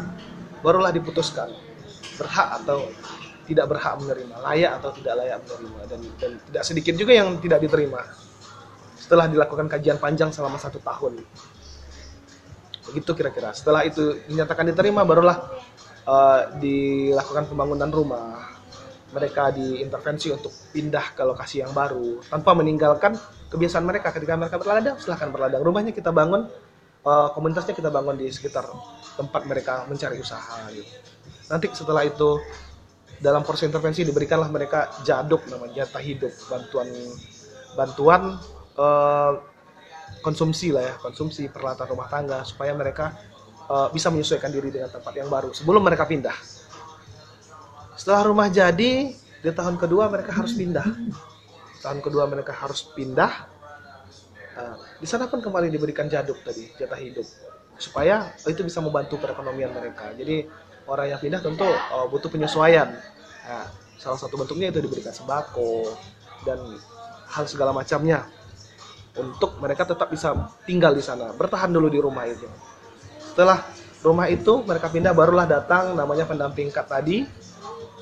[0.64, 1.52] barulah diputuskan
[2.16, 2.88] berhak atau
[3.44, 7.60] tidak berhak menerima layak atau tidak layak menerima dan, dan tidak sedikit juga yang tidak
[7.64, 8.00] diterima
[9.04, 11.20] setelah dilakukan kajian panjang selama satu tahun.
[12.88, 13.52] Begitu kira-kira.
[13.52, 15.60] Setelah itu dinyatakan diterima barulah
[16.08, 18.56] uh, dilakukan pembangunan rumah.
[19.12, 22.24] Mereka diintervensi untuk pindah ke lokasi yang baru.
[22.26, 23.14] Tanpa meninggalkan
[23.52, 26.50] kebiasaan mereka ketika mereka berladang silahkan berladang rumahnya kita bangun
[27.06, 28.66] uh, komunitasnya kita bangun di sekitar
[29.14, 30.90] tempat mereka mencari usaha gitu.
[31.46, 32.40] Nanti setelah itu
[33.22, 36.88] dalam proses intervensi diberikanlah mereka jaduk namanya jatah hidup bantuan
[37.74, 38.22] bantuan
[38.78, 39.32] uh,
[40.24, 43.12] konsumsi lah ya konsumsi peralatan rumah tangga supaya mereka
[43.68, 46.36] uh, bisa menyesuaikan diri dengan tempat yang baru sebelum mereka pindah.
[47.94, 50.84] Setelah rumah jadi di tahun kedua mereka harus pindah.
[51.84, 53.52] Tahun kedua mereka harus pindah.
[54.54, 57.26] Uh, di sana pun kembali diberikan jaduk tadi jatah hidup.
[57.76, 60.14] Supaya itu bisa membantu perekonomian mereka.
[60.14, 60.46] Jadi
[60.88, 62.92] orang yang pindah tentu uh, butuh penyesuaian.
[63.44, 63.66] Nah,
[64.00, 65.94] salah satu bentuknya itu diberikan sembako
[66.44, 66.60] dan
[67.30, 68.28] hal segala macamnya
[69.14, 70.34] untuk mereka tetap bisa
[70.66, 72.46] tinggal di sana, bertahan dulu di rumah itu.
[73.22, 73.62] Setelah
[74.02, 77.24] rumah itu mereka pindah barulah datang namanya pendamping kat tadi,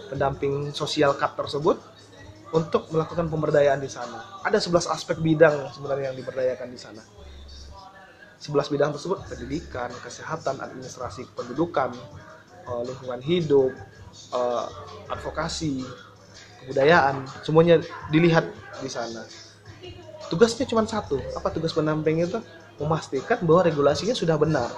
[0.08, 1.78] pendamping sosial kat tersebut
[2.52, 4.40] untuk melakukan pemberdayaan di sana.
[4.44, 7.02] Ada 11 aspek bidang sebenarnya yang diberdayakan di sana
[8.42, 11.94] 11 bidang tersebut pendidikan, kesehatan, administrasi kependudukan,
[12.66, 13.72] uh, lingkungan hidup,
[14.34, 14.66] uh,
[15.10, 15.84] advokasi,
[16.62, 18.46] kebudayaan, semuanya dilihat
[18.80, 19.24] di sana.
[20.30, 22.40] Tugasnya cuma satu, apa tugas pendamping itu?
[22.80, 24.72] Memastikan bahwa regulasinya sudah benar.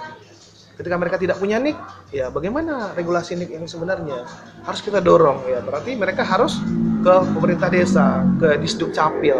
[0.75, 1.79] Ketika mereka tidak punya nik,
[2.11, 4.27] ya bagaimana regulasi nik yang sebenarnya
[4.67, 5.63] harus kita dorong ya.
[5.63, 6.59] Berarti mereka harus
[6.99, 9.39] ke pemerintah desa, ke disduk capil.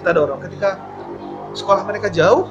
[0.00, 0.40] Kita dorong.
[0.40, 0.80] Ketika
[1.52, 2.48] sekolah mereka jauh,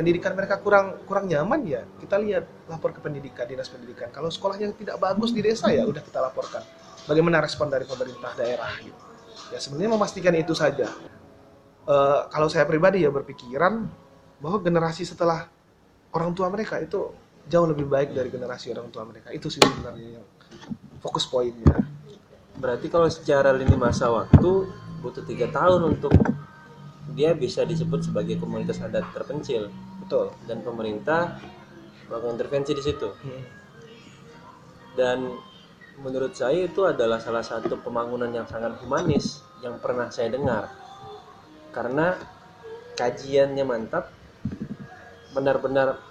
[0.00, 4.08] pendidikan mereka kurang kurang nyaman ya kita lihat lapor ke pendidikan dinas pendidikan.
[4.08, 6.64] Kalau sekolahnya tidak bagus di desa ya udah kita laporkan.
[7.04, 8.96] Bagaimana respon dari pemerintah daerah gitu.
[9.52, 10.88] Ya sebenarnya memastikan itu saja.
[11.84, 13.84] Uh, kalau saya pribadi ya berpikiran
[14.40, 15.52] bahwa generasi setelah
[16.16, 17.12] orang tua mereka itu
[17.44, 19.28] jauh lebih baik dari generasi orang tua mereka.
[19.36, 20.26] Itu sih sebenarnya yang
[21.04, 21.76] fokus poinnya.
[22.56, 24.64] Berarti kalau secara lini masa waktu
[25.04, 26.12] butuh tiga tahun untuk
[27.12, 29.68] dia bisa disebut sebagai komunitas adat terpencil
[30.10, 31.38] betul dan pemerintah
[32.10, 33.42] melakukan intervensi di situ hmm.
[34.98, 35.38] dan
[36.02, 40.66] menurut saya itu adalah salah satu pembangunan yang sangat humanis yang pernah saya dengar
[41.70, 42.18] karena
[42.98, 44.10] kajiannya mantap
[45.30, 46.02] benar-benar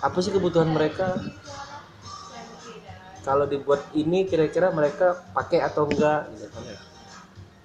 [0.00, 1.20] apa sih kebutuhan mereka
[3.20, 6.64] kalau dibuat ini kira-kira mereka pakai atau enggak gitu kan.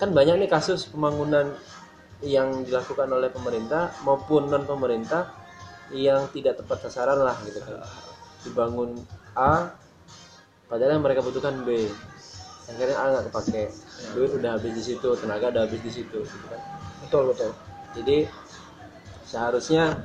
[0.04, 1.56] kan banyak nih kasus pembangunan
[2.20, 5.41] yang dilakukan oleh pemerintah maupun non pemerintah
[5.92, 7.84] yang tidak tepat sasaran lah gitu kan.
[8.48, 8.98] Dibangun
[9.38, 9.76] A
[10.72, 11.92] padahal yang mereka butuhkan B.
[12.72, 13.64] Akhirnya A nggak kepake.
[14.16, 16.62] Duit udah habis di situ tenaga udah habis di situ gitu kan.
[17.06, 17.52] Betul betul.
[18.00, 18.28] Jadi
[19.28, 20.00] seharusnya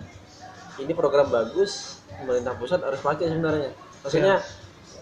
[0.82, 3.70] ini program bagus pemerintah pusat harus pakai sebenarnya.
[4.02, 4.42] Maksudnya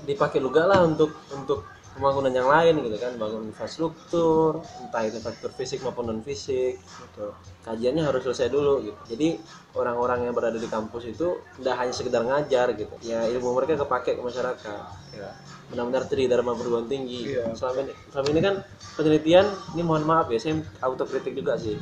[0.05, 5.52] dipakai juga lah untuk untuk pembangunan yang lain gitu kan bangun infrastruktur entah itu infrastruktur
[5.54, 7.30] fisik maupun non fisik betul
[7.64, 9.00] kajiannya harus selesai dulu gitu.
[9.16, 9.40] Jadi
[9.72, 12.92] orang-orang yang berada di kampus itu tidak hanya sekedar ngajar gitu.
[13.00, 14.85] Ya ilmu mereka kepake ke masyarakat.
[15.16, 15.33] Ya
[15.72, 17.33] benar-benar tridharma perguruan tinggi.
[17.33, 17.57] Iya.
[17.57, 18.54] selama ini selama ini kan
[19.00, 21.80] penelitian ini mohon maaf ya saya autokritik juga sih.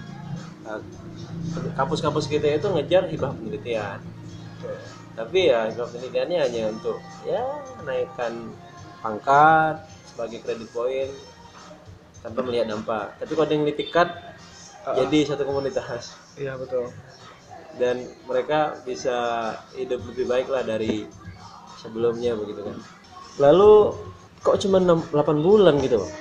[0.62, 0.78] Nah,
[1.74, 3.98] kampus-kampus kita itu ngejar hibah penelitian.
[5.18, 7.42] Tapi ya hibah penelitiannya hanya untuk ya
[7.82, 8.54] naikkan
[9.02, 11.08] pangkat sebagai kredit poin
[12.20, 14.08] tanpa melihat dampak tapi kalau ada yang ditikat
[14.82, 14.98] Ah.
[14.98, 16.90] jadi satu komunitas iya betul
[17.78, 19.14] dan mereka bisa
[19.78, 21.06] hidup lebih baik lah dari
[21.78, 22.76] sebelumnya begitu kan
[23.38, 23.94] lalu
[24.42, 25.06] kok cuma 8
[25.38, 26.12] bulan gitu Bang?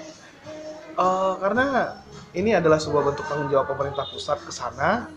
[1.01, 1.97] Eh, karena
[2.37, 5.09] ini adalah sebuah bentuk tanggung jawab pemerintah pusat ke sana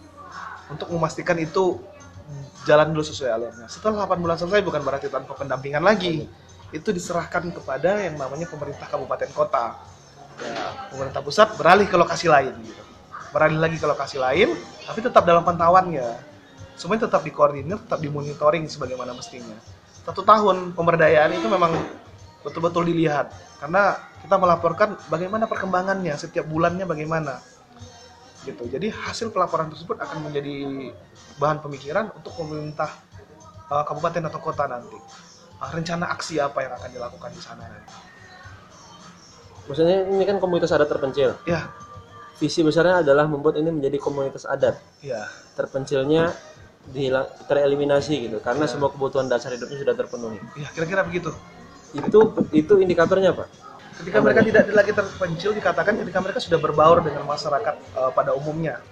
[0.73, 1.79] untuk memastikan itu
[2.65, 3.69] jalan dulu sesuai alurnya.
[3.69, 6.25] Setelah 8 bulan selesai bukan berarti tanpa pendampingan lagi.
[6.75, 9.79] Itu diserahkan kepada yang namanya pemerintah kabupaten kota.
[10.43, 12.83] Ya, pemerintah pusat beralih ke lokasi lain gitu.
[13.31, 14.51] Beralih lagi ke lokasi lain,
[14.83, 16.19] tapi tetap dalam pantauannya.
[16.75, 19.55] Semuanya tetap dikoordinir, tetap dimonitoring sebagaimana mestinya.
[20.03, 21.71] Satu tahun pemberdayaan itu memang
[22.45, 27.41] betul-betul dilihat karena kita melaporkan bagaimana perkembangannya setiap bulannya bagaimana
[28.45, 30.93] gitu jadi hasil pelaporan tersebut akan menjadi
[31.41, 32.93] bahan pemikiran untuk pemerintah
[33.73, 35.01] uh, kabupaten atau kota nanti
[35.71, 37.65] rencana aksi apa yang akan dilakukan di sana?
[39.65, 41.39] Maksudnya ini kan komunitas adat terpencil.
[41.49, 41.73] Ya.
[42.37, 44.77] Visi besarnya adalah membuat ini menjadi komunitas adat.
[45.01, 45.25] Ya.
[45.57, 46.35] Terpencilnya
[46.85, 50.37] dihilang tereliminasi gitu karena semua kebutuhan dasar hidupnya sudah terpenuhi.
[50.61, 51.33] Ya kira-kira begitu.
[51.97, 53.49] Itu itu indikatornya apa?
[53.95, 58.83] Ketika mereka tidak lagi terpencil dikatakan ketika mereka sudah berbaur dengan masyarakat uh, pada umumnya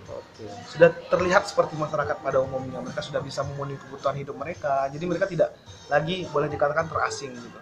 [0.49, 2.83] oke sudah terlihat seperti masyarakat pada umumnya.
[2.83, 4.89] Mereka sudah bisa memenuhi kebutuhan hidup mereka.
[4.91, 5.55] Jadi mereka tidak
[5.87, 7.59] lagi boleh dikatakan terasing gitu.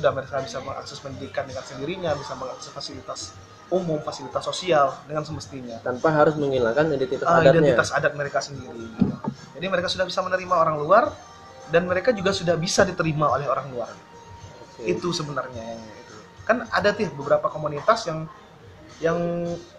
[0.00, 3.36] Sudah mereka bisa mengakses pendidikan dengan sendirinya bisa mengakses fasilitas
[3.72, 5.80] umum fasilitas sosial dengan semestinya.
[5.80, 7.50] Tanpa harus menghilangkan identitas adatnya.
[7.50, 9.14] identitas adat mereka sendiri gitu.
[9.56, 11.04] jadi mereka sudah bisa menerima orang luar
[11.72, 13.90] dan mereka juga sudah bisa diterima oleh orang luar.
[14.74, 14.90] Oke.
[14.90, 15.78] itu sebenarnya.
[15.78, 18.28] Yang itu kan ada tuh beberapa komunitas yang
[19.00, 19.18] yang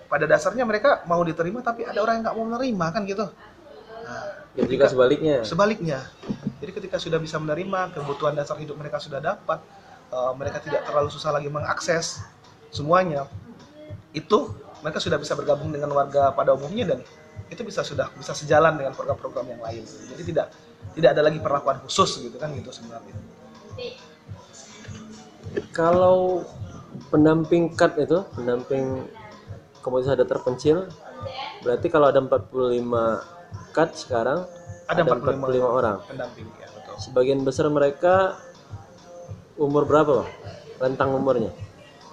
[0.06, 3.26] pada dasarnya mereka mau diterima tapi ada orang yang nggak mau menerima kan gitu.
[4.06, 5.36] Nah, dan juga sebaliknya.
[5.44, 6.00] Sebaliknya.
[6.64, 9.60] Jadi ketika sudah bisa menerima kebutuhan dasar hidup mereka sudah dapat
[10.14, 12.24] eh, mereka tidak terlalu susah lagi mengakses
[12.72, 13.28] semuanya
[14.16, 14.52] itu
[14.84, 17.00] mereka sudah bisa bergabung dengan warga pada umumnya dan
[17.52, 19.84] itu bisa sudah bisa sejalan dengan program-program yang lain.
[19.86, 20.48] Jadi tidak
[20.96, 23.16] tidak ada lagi perlakuan khusus gitu kan gitu sebenarnya.
[25.76, 26.48] Kalau
[27.12, 29.04] pendamping cut itu pendamping
[29.86, 30.90] komunitas adat terpencil
[31.62, 32.34] berarti kalau ada 45
[33.70, 34.40] cut sekarang
[34.90, 35.98] Ada ada, 45 45, orang.
[36.06, 36.94] pendamping ya betul.
[36.98, 38.38] Sebagian besar mereka
[39.56, 40.30] umur berapa bang?
[40.76, 41.52] Rentang umurnya?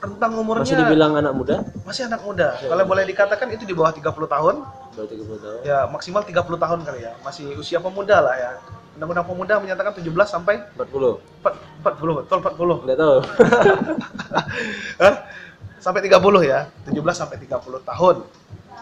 [0.03, 1.57] Tentang umurnya masih dibilang anak muda?
[1.85, 2.59] Masih anak muda.
[2.59, 4.55] Kalau boleh dikatakan itu di bawah 30 tahun.
[4.93, 5.59] Berarti 30 tahun.
[5.63, 7.13] Ya maksimal 30 tahun kali ya.
[7.23, 8.51] Masih usia pemuda lah ya.
[8.99, 13.17] Undang-undang pemuda menyatakan 17 sampai 40 empat- 40 betul 40 nggak tahu.
[15.03, 15.15] Hah?
[15.83, 16.71] Sampai 30 ya.
[16.87, 18.17] 17 sampai 30 tahun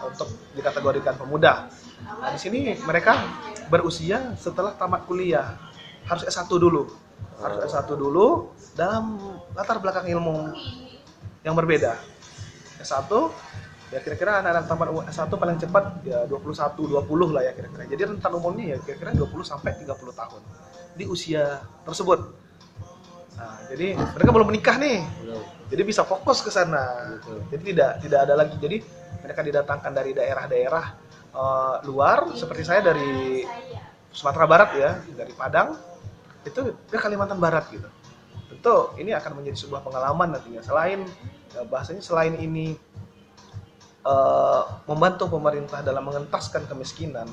[0.05, 1.65] untuk dikategorikan pemuda.
[2.05, 3.17] Nah di sini mereka
[3.73, 5.57] berusia setelah tamat kuliah.
[6.05, 6.93] Harus S1 dulu.
[7.41, 9.17] Harus S1 dulu dalam
[9.57, 10.53] latar belakang ilmu
[11.41, 11.97] yang berbeda.
[12.77, 13.09] S1
[13.91, 17.83] ya kira-kira anak-anak tamat S1 paling cepat ya 21 20 lah ya kira-kira.
[17.89, 20.41] Jadi rentan umumnya ya kira-kira 20 sampai 30 tahun
[20.91, 22.40] di usia tersebut
[23.35, 24.99] nah jadi mereka belum menikah nih.
[25.23, 25.43] Belum.
[25.71, 27.15] jadi bisa fokus ke sana.
[27.47, 28.55] Jadi tidak tidak ada lagi.
[28.59, 28.77] Jadi
[29.23, 30.85] mereka didatangkan dari daerah-daerah
[31.31, 33.43] eh, luar seperti saya dari
[34.11, 35.79] Sumatera Barat ya dari Padang.
[36.43, 37.87] Itu ke Kalimantan Barat gitu.
[38.51, 41.07] Tentu ini akan menjadi sebuah pengalaman nantinya selain
[41.55, 42.75] ya, bahasanya selain ini
[44.03, 47.31] eh, membantu pemerintah dalam mengentaskan kemiskinan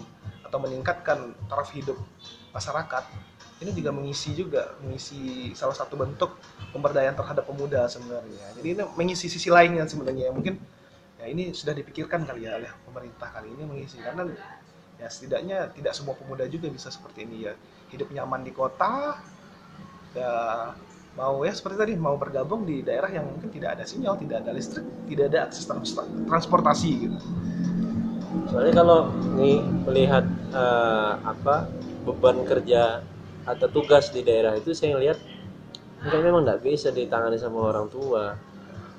[0.49, 2.01] atau meningkatkan taraf hidup
[2.57, 3.05] masyarakat
[3.59, 6.31] ini juga mengisi juga mengisi salah satu bentuk
[6.71, 8.55] pemberdayaan terhadap pemuda sebenarnya.
[8.55, 10.31] Jadi ini mengisi sisi lainnya sebenarnya.
[10.31, 10.55] Mungkin
[11.19, 13.99] ya ini sudah dipikirkan kali ya oleh pemerintah kali ini mengisi.
[13.99, 14.31] Karena
[14.99, 17.53] ya setidaknya tidak semua pemuda juga bisa seperti ini ya.
[17.91, 19.19] Hidup nyaman di kota
[20.15, 20.33] ya
[21.19, 24.55] mau ya seperti tadi mau bergabung di daerah yang mungkin tidak ada sinyal tidak ada
[24.55, 25.99] listrik tidak ada akses trans-
[26.31, 27.19] transportasi gitu.
[28.55, 31.67] Soalnya kalau nih melihat eh, apa
[32.07, 33.03] beban kerja
[33.49, 35.17] atau tugas di daerah itu saya lihat
[36.05, 38.37] mungkin memang nggak bisa ditangani sama orang tua.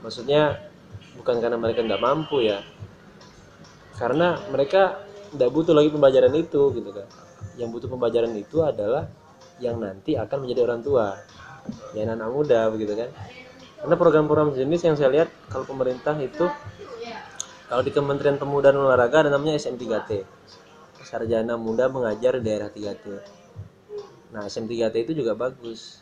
[0.02, 0.58] Maksudnya
[1.22, 2.66] bukan karena mereka nggak mampu ya.
[3.96, 7.08] Karena mereka nggak butuh lagi pembelajaran itu gitu kan.
[7.62, 9.06] Yang butuh pembelajaran itu adalah
[9.62, 11.14] yang nanti akan menjadi orang tua.
[11.94, 13.14] Ya anak muda begitu kan.
[13.80, 16.50] Karena program-program jenis yang saya lihat kalau pemerintah itu
[17.70, 20.26] kalau di Kementerian Pemuda dan Olahraga ada namanya SM3T
[21.06, 23.39] Sarjana Muda Mengajar di Daerah 3T
[24.30, 26.02] nah SM3T itu juga bagus.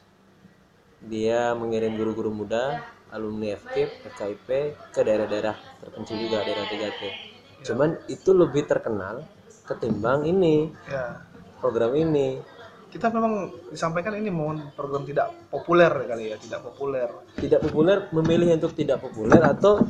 [1.04, 2.82] Dia mengirim guru-guru muda
[3.14, 4.48] alumni FKIP, FKIP
[4.92, 7.28] ke daerah-daerah terpencil juga daerah 3T
[7.66, 9.26] cuman itu lebih terkenal
[9.66, 11.22] ketimbang ini ya.
[11.58, 12.40] program ini.
[12.88, 17.10] Kita memang disampaikan ini mohon program tidak populer kali ya tidak populer.
[17.36, 19.84] Tidak populer memilih untuk tidak populer atau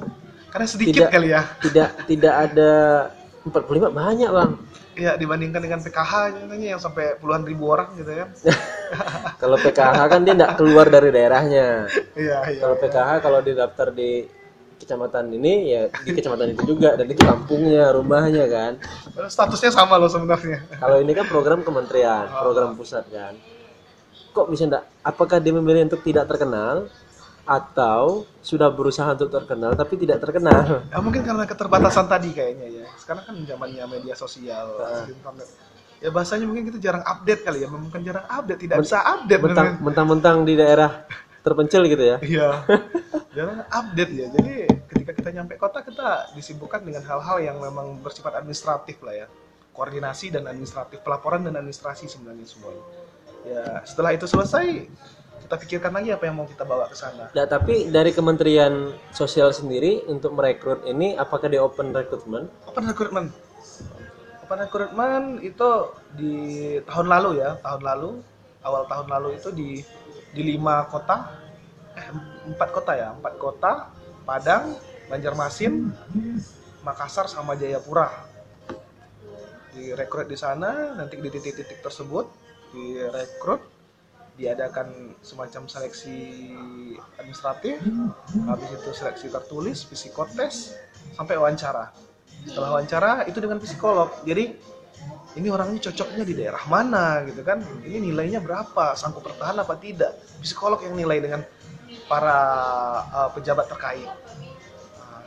[0.50, 1.10] karena sedikit Tidak.
[1.12, 1.42] kali ya.
[1.62, 2.72] tidak tidak ada
[3.50, 4.52] 45 banyak bang.
[4.98, 8.30] Ya dibandingkan dengan PKH yang sampai puluhan ribu orang gitu kan.
[9.42, 11.86] Kalau PKH kan dia tidak keluar dari daerahnya.
[12.18, 14.26] Iya iya kalau PKH kalau didaftar di
[14.78, 18.72] kecamatan ini ya di kecamatan itu juga dan itu kampungnya rumahnya kan.
[19.28, 20.64] Statusnya sama loh sebenarnya.
[20.80, 23.36] Kalau ini kan program kementerian program pusat kan.
[24.32, 26.88] Kok bisa enggak apakah dia memilih untuk tidak terkenal
[27.48, 30.84] atau sudah berusaha untuk terkenal tapi tidak terkenal.
[30.92, 32.86] Ya mungkin karena keterbatasan tadi kayaknya ya.
[33.00, 34.76] Sekarang kan zamannya media sosial
[35.08, 35.48] internet
[35.98, 37.68] ya bahasanya mungkin kita jarang update kali ya.
[37.72, 41.08] Mungkin jarang update tidak bisa update mentang mentang-mentang di daerah
[41.42, 42.18] terpencil gitu ya.
[42.20, 42.50] Iya,
[43.38, 44.28] jarang update ya.
[44.36, 44.54] Jadi
[44.92, 49.28] ketika kita nyampe kota kita disibukkan dengan hal-hal yang memang bersifat administratif lah ya,
[49.72, 52.84] koordinasi dan administratif, pelaporan dan administrasi sebenarnya semuanya.
[53.48, 54.92] Ya setelah itu selesai
[55.48, 57.32] kita pikirkan lagi apa yang mau kita bawa ke sana.
[57.32, 62.52] Nah, tapi dari Kementerian Sosial sendiri untuk merekrut ini apakah di open recruitment?
[62.68, 63.32] Open recruitment.
[64.44, 65.70] Open recruitment itu
[66.20, 66.36] di
[66.84, 68.20] tahun lalu ya, tahun lalu,
[68.60, 69.80] awal tahun lalu itu di
[70.36, 71.32] di lima kota,
[71.96, 72.12] eh
[72.52, 73.72] empat kota ya, empat kota,
[74.28, 74.76] Padang,
[75.08, 75.96] Banjarmasin,
[76.84, 78.12] Makassar sama Jayapura.
[79.72, 82.28] Direkrut di sana, nanti di titik-titik tersebut
[82.76, 83.77] direkrut,
[84.38, 86.54] diadakan semacam seleksi
[87.18, 87.82] administratif,
[88.46, 90.78] habis itu seleksi tertulis, psikotes,
[91.18, 91.90] sampai wawancara.
[92.46, 94.14] Setelah wawancara itu dengan psikolog.
[94.22, 94.54] Jadi
[95.42, 97.66] ini orangnya cocoknya di daerah mana gitu kan?
[97.82, 98.94] Ini nilainya berapa?
[98.94, 100.22] Sanggup bertahan apa tidak?
[100.46, 101.42] Psikolog yang nilai dengan
[102.06, 102.40] para
[103.10, 104.08] uh, pejabat terkait.
[105.02, 105.22] Nah,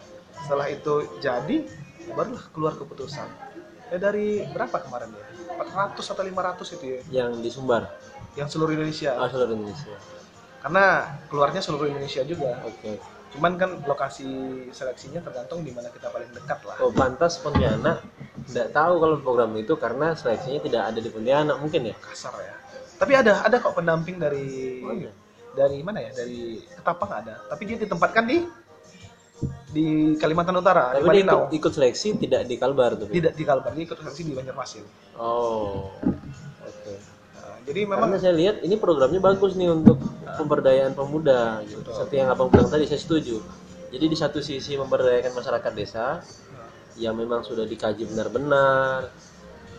[0.47, 1.67] setelah itu jadi,
[2.15, 3.27] barulah keluar keputusan.
[3.91, 5.27] Ya dari berapa kemarin ya?
[5.59, 7.91] 400 atau 500 itu ya, yang di Sumbar
[8.35, 9.17] yang seluruh Indonesia.
[9.17, 9.95] oh, seluruh Indonesia
[10.61, 10.85] Karena
[11.27, 12.61] keluarnya seluruh Indonesia juga.
[12.63, 12.93] oke
[13.31, 14.27] Cuman kan lokasi
[14.75, 16.77] seleksinya tergantung di mana kita paling dekat lah.
[16.83, 18.03] oh pantas Pontianak
[18.51, 22.55] tidak tahu kalau program itu karena seleksinya tidak ada di Pontianak mungkin ya Kasar ya.
[22.99, 25.15] Tapi ada ada kok pendamping dari Oh, iya.
[25.55, 26.11] dari mana ya?
[26.13, 27.39] Dari Ketapang ada.
[27.47, 28.39] Tapi dia ditempatkan di
[29.71, 33.45] di Kalimantan Utara, tapi di dia ikut, ikut seleksi tidak di Kalbar tuh Tidak di
[33.47, 34.85] Kalbar, dia ikut seleksi di Banjarmasin.
[35.17, 35.89] oh
[37.67, 41.61] jadi memang Karena saya lihat ini programnya bagus nih untuk pemberdayaan pemuda.
[41.65, 41.85] Gitu.
[41.85, 43.41] Seperti yang abang bilang tadi, saya setuju.
[43.91, 46.23] Jadi di satu sisi memberdayakan masyarakat desa
[46.95, 49.11] yang memang sudah dikaji benar-benar,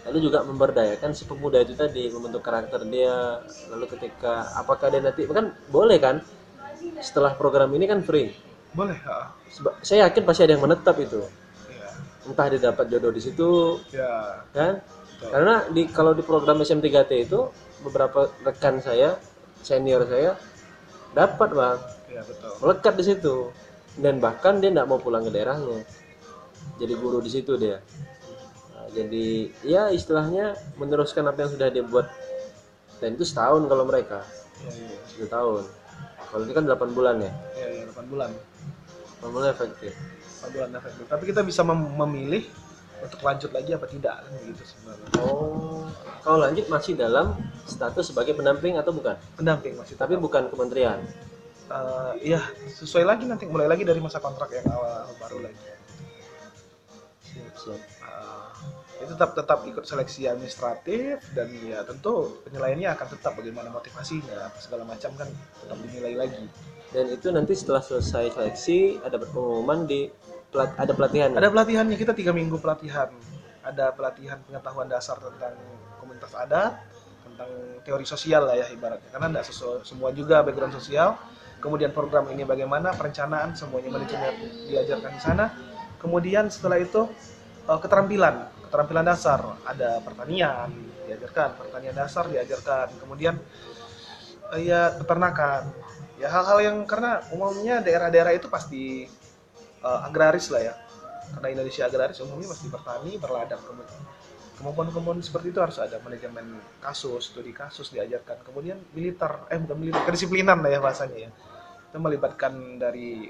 [0.10, 3.40] lalu juga memberdayakan si pemuda itu tadi membentuk karakter dia.
[3.72, 6.20] Lalu ketika apakah dia nanti kan boleh kan?
[7.00, 8.34] Setelah program ini kan free.
[8.72, 8.96] boleh,
[9.84, 11.22] Saya yakin pasti ada yang menetap itu.
[11.68, 11.92] ya.
[12.24, 14.80] Entah dia dapat jodoh di situ, Ya, kan?
[14.82, 15.30] betul.
[15.30, 17.40] Karena di kalau di program SM3T itu
[17.82, 19.18] beberapa rekan saya,
[19.62, 20.38] senior saya
[21.12, 22.52] dapat bang, Ya, betul.
[22.60, 23.36] melekat di situ
[23.96, 25.84] dan bahkan dia tidak mau pulang ke daerahnya,
[26.76, 27.80] jadi guru di situ dia.
[28.72, 29.28] Nah, jadi
[29.64, 32.08] ya istilahnya meneruskan apa yang sudah dia buat
[33.00, 34.22] dan itu setahun kalau mereka
[34.62, 35.64] Ya, ya, satu tahun.
[36.30, 38.30] Kalau itu kan 8 bulan ya, ya, ya, 8 bulan.
[39.18, 39.92] 8 bulan efektif.
[40.38, 41.04] 8 bulan efektif.
[41.10, 42.46] Tapi kita bisa mem- memilih
[43.02, 45.08] untuk lanjut lagi apa tidak kan begitu sebenarnya.
[45.20, 45.86] Oh,
[46.22, 47.34] kalau lanjut masih dalam
[47.66, 49.18] status sebagai pendamping atau bukan?
[49.36, 51.02] Pendamping masih Tapi bukan kementerian.
[51.72, 52.42] Eh, iya
[52.76, 55.60] sesuai lagi nanti mulai lagi dari masa kontrak yang awal baru lagi
[57.32, 57.80] Siap, siap.
[57.80, 58.52] Eh,
[59.08, 64.84] itu tetap tetap ikut seleksi administratif dan ya tentu penilaiannya akan tetap bagaimana motivasinya segala
[64.84, 65.32] macam kan
[65.64, 66.44] tetap dinilai lagi
[66.92, 70.12] dan itu nanti setelah selesai seleksi ada pengumuman di
[70.52, 71.30] pelat, ada pelatihan.
[71.34, 73.10] Ada pelatihannya kita tiga minggu pelatihan.
[73.64, 75.56] Ada pelatihan pengetahuan dasar tentang
[75.98, 76.76] komunitas adat
[77.24, 77.50] tentang
[77.88, 79.10] teori sosial lah ya ibaratnya.
[79.10, 79.46] Karena tidak
[79.88, 81.16] semua juga background sosial.
[81.62, 84.34] Kemudian program ini bagaimana perencanaan semuanya manajemen
[84.68, 85.46] diajarkan di sana.
[86.02, 87.08] Kemudian setelah itu
[87.70, 89.40] eh, keterampilan keterampilan dasar.
[89.64, 90.74] Ada pertanian
[91.06, 91.50] diajarkan.
[91.62, 92.98] Pertanian dasar diajarkan.
[92.98, 93.38] Kemudian
[94.58, 95.70] eh, ya peternakan.
[96.18, 99.06] Ya hal-hal yang karena umumnya daerah-daerah itu pasti
[99.82, 100.74] uh, agraris lah ya.
[101.32, 103.62] Karena Indonesia agraris umumnya pasti bertani berladang.
[103.62, 104.02] Kemudian
[104.62, 105.98] kemampuan-kemampuan seperti itu harus ada.
[106.02, 108.46] Manajemen kasus studi kasus diajarkan.
[108.46, 111.30] Kemudian militer eh bukan militer kedisiplinan lah ya bahasanya ya.
[111.92, 113.28] Itu melibatkan dari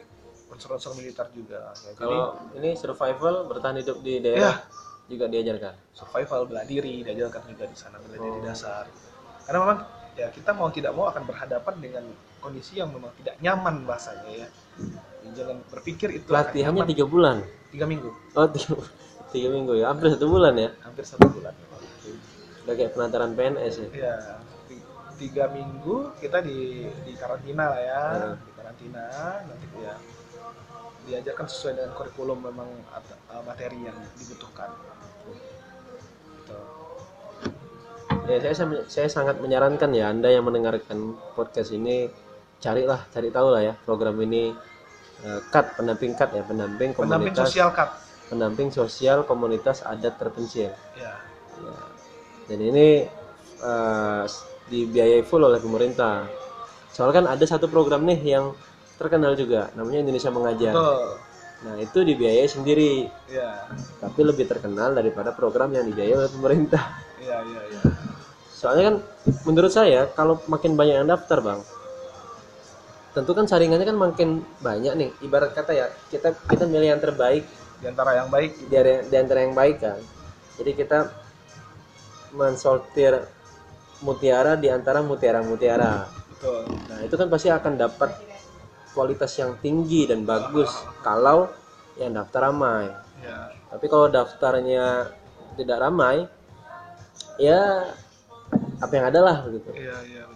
[0.52, 1.72] unsur-unsur militer juga.
[1.72, 4.60] Ya, kalau ini survival bertahan hidup di daerah
[5.08, 5.74] juga diajarkan?
[5.96, 8.86] Survival bela diri diajarkan juga di sana bela diri dasar.
[9.48, 9.80] Karena memang
[10.20, 12.06] ya kita mau tidak mau akan berhadapan dengan
[12.44, 14.50] kondisi yang memang tidak nyaman bahasanya ya
[15.36, 17.44] jangan berpikir itu pelatihannya tiga bulan?
[17.72, 18.10] Tiga minggu.
[18.36, 18.74] Oh tiga,
[19.34, 19.92] tiga minggu ya?
[19.92, 20.70] Hampir satu bulan ya?
[20.84, 21.54] Hampir satu bulan.
[22.62, 23.90] Udah kayak penantaran PNS ya?
[23.96, 24.16] Ya
[25.22, 28.02] tiga minggu kita di di karantina lah ya.
[28.10, 28.36] Hmm.
[28.42, 29.06] di karantina
[29.46, 29.94] nanti ya
[31.02, 32.70] diajarkan sesuai dengan kurikulum memang
[33.30, 34.74] uh, materi yang dibutuhkan.
[36.42, 36.58] Gitu.
[38.30, 38.56] ya saya
[38.90, 42.10] saya sangat menyarankan ya anda yang mendengarkan podcast ini
[42.58, 44.50] carilah cari tahu lah ya program ini.
[44.50, 44.71] eh,
[45.54, 47.50] cut pendamping cut ya pendamping pendamping komunitas.
[47.54, 47.90] sosial cut.
[48.32, 50.72] Pendamping sosial komunitas adat terpencil.
[50.98, 51.14] Ya.
[51.62, 51.78] Ya.
[52.50, 53.06] dan ini
[53.62, 54.24] eh,
[54.72, 56.26] dibiayai full oleh pemerintah.
[56.92, 58.56] Soalnya kan ada satu program nih yang
[58.98, 60.74] terkenal juga namanya Indonesia Mengajar.
[60.74, 61.06] Betul.
[61.62, 62.94] Nah itu dibiayai sendiri.
[63.30, 63.68] Ya.
[64.02, 66.84] Tapi lebih terkenal daripada program yang dibiayai oleh pemerintah.
[67.22, 67.82] Ya ya ya.
[68.50, 68.96] Soalnya kan
[69.46, 71.62] menurut saya kalau makin banyak yang daftar bang
[73.12, 74.30] tentu kan saringannya kan makin
[74.64, 75.10] banyak nih.
[75.24, 77.46] Ibarat kata ya kita kita milih yang terbaik.
[77.82, 78.52] Di antara yang baik.
[78.70, 78.76] Di,
[79.10, 80.00] di antara yang baik kan.
[80.62, 81.00] Jadi kita
[82.32, 83.28] mensortir
[84.02, 86.08] mutiara di antara mutiara-mutiara.
[86.36, 86.64] Betul.
[86.88, 88.12] Nah itu kan pasti akan dapat
[88.92, 90.72] kualitas yang tinggi dan bagus
[91.04, 91.52] kalau
[92.00, 92.90] yang daftar ramai.
[93.22, 95.08] Ya tapi kalau daftarnya
[95.56, 96.28] tidak ramai
[97.40, 97.88] ya
[98.84, 100.24] apa yang ada lah begitu iya iya.
[100.28, 100.31] betul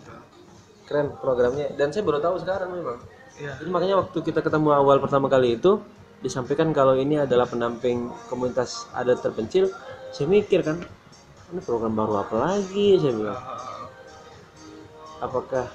[0.85, 1.73] keren programnya.
[1.73, 2.97] Dan saya baru tahu sekarang memang.
[3.35, 3.59] Iya.
[3.59, 5.83] Jadi makanya waktu kita ketemu awal pertama kali itu
[6.23, 9.69] disampaikan kalau ini adalah pendamping komunitas adat terpencil
[10.15, 10.79] saya mikir kan
[11.51, 12.95] ini program baru apa lagi?
[12.97, 13.41] Saya bilang
[15.19, 15.67] apakah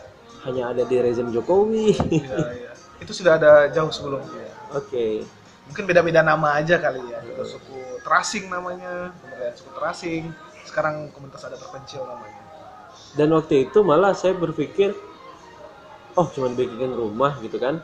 [0.48, 1.92] hanya ada di rezim Jokowi?
[2.08, 2.72] Iya iya.
[2.98, 4.48] Itu sudah ada jauh sebelumnya.
[4.72, 5.28] Oke.
[5.68, 7.20] Mungkin beda-beda nama aja kali ya.
[7.44, 10.24] Suku terasing namanya kemudian suku terasing
[10.64, 12.39] sekarang komunitas ada terpencil namanya
[13.18, 14.94] dan waktu itu malah saya berpikir
[16.14, 17.82] oh cuma bikin rumah gitu kan.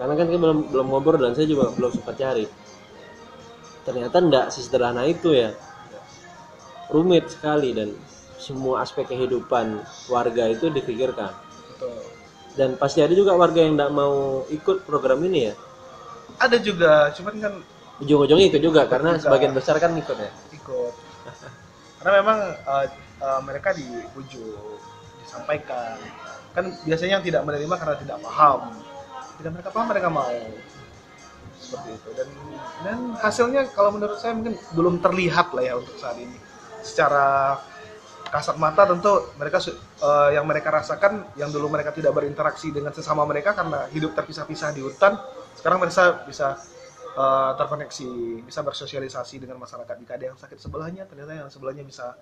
[0.00, 2.46] Karena kan belum belum ngobrol dan saya juga belum sempat cari.
[3.82, 5.52] Ternyata enggak sesederhana itu ya.
[6.92, 7.96] Rumit sekali dan
[8.36, 9.80] semua aspek kehidupan
[10.10, 11.30] warga itu dipikirkan
[11.70, 11.94] betul.
[12.52, 15.54] Dan pasti ada juga warga yang enggak mau ikut program ini ya.
[16.42, 17.54] Ada juga cuman kan
[18.02, 19.22] ujung-ujungnya ikut juga karena juga.
[19.28, 20.30] sebagian besar kan ikut ya.
[20.52, 20.92] Ikut.
[22.02, 22.86] Karena memang eh,
[23.22, 24.82] eh, mereka dibujuk
[25.22, 25.96] disampaikan.
[26.52, 28.60] Kan biasanya yang tidak menerima karena tidak paham.
[29.38, 30.38] Tidak mereka paham mereka mau.
[31.56, 32.10] Seperti itu.
[32.12, 32.28] Dan
[32.82, 36.36] dan hasilnya kalau menurut saya mungkin belum terlihat lah ya untuk saat ini.
[36.82, 37.56] Secara
[38.32, 43.28] kasat mata tentu mereka eh, yang mereka rasakan yang dulu mereka tidak berinteraksi dengan sesama
[43.28, 45.20] mereka karena hidup terpisah-pisah di hutan
[45.52, 46.56] sekarang mereka bisa
[47.12, 49.94] eh, terkoneksi bisa bersosialisasi dengan masyarakat.
[50.00, 52.16] Jika ada yang sakit sebelahnya ternyata yang sebelahnya bisa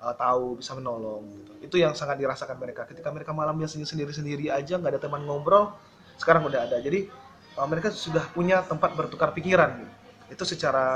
[0.00, 1.52] eh, tahu bisa menolong gitu.
[1.66, 2.84] itu yang sangat dirasakan mereka.
[2.84, 5.72] Ketika mereka malam biasanya sendiri-sendiri aja nggak ada teman ngobrol
[6.16, 6.76] sekarang udah ada.
[6.80, 7.08] Jadi
[7.56, 9.92] eh, mereka sudah punya tempat bertukar pikiran gitu.
[10.26, 10.86] itu secara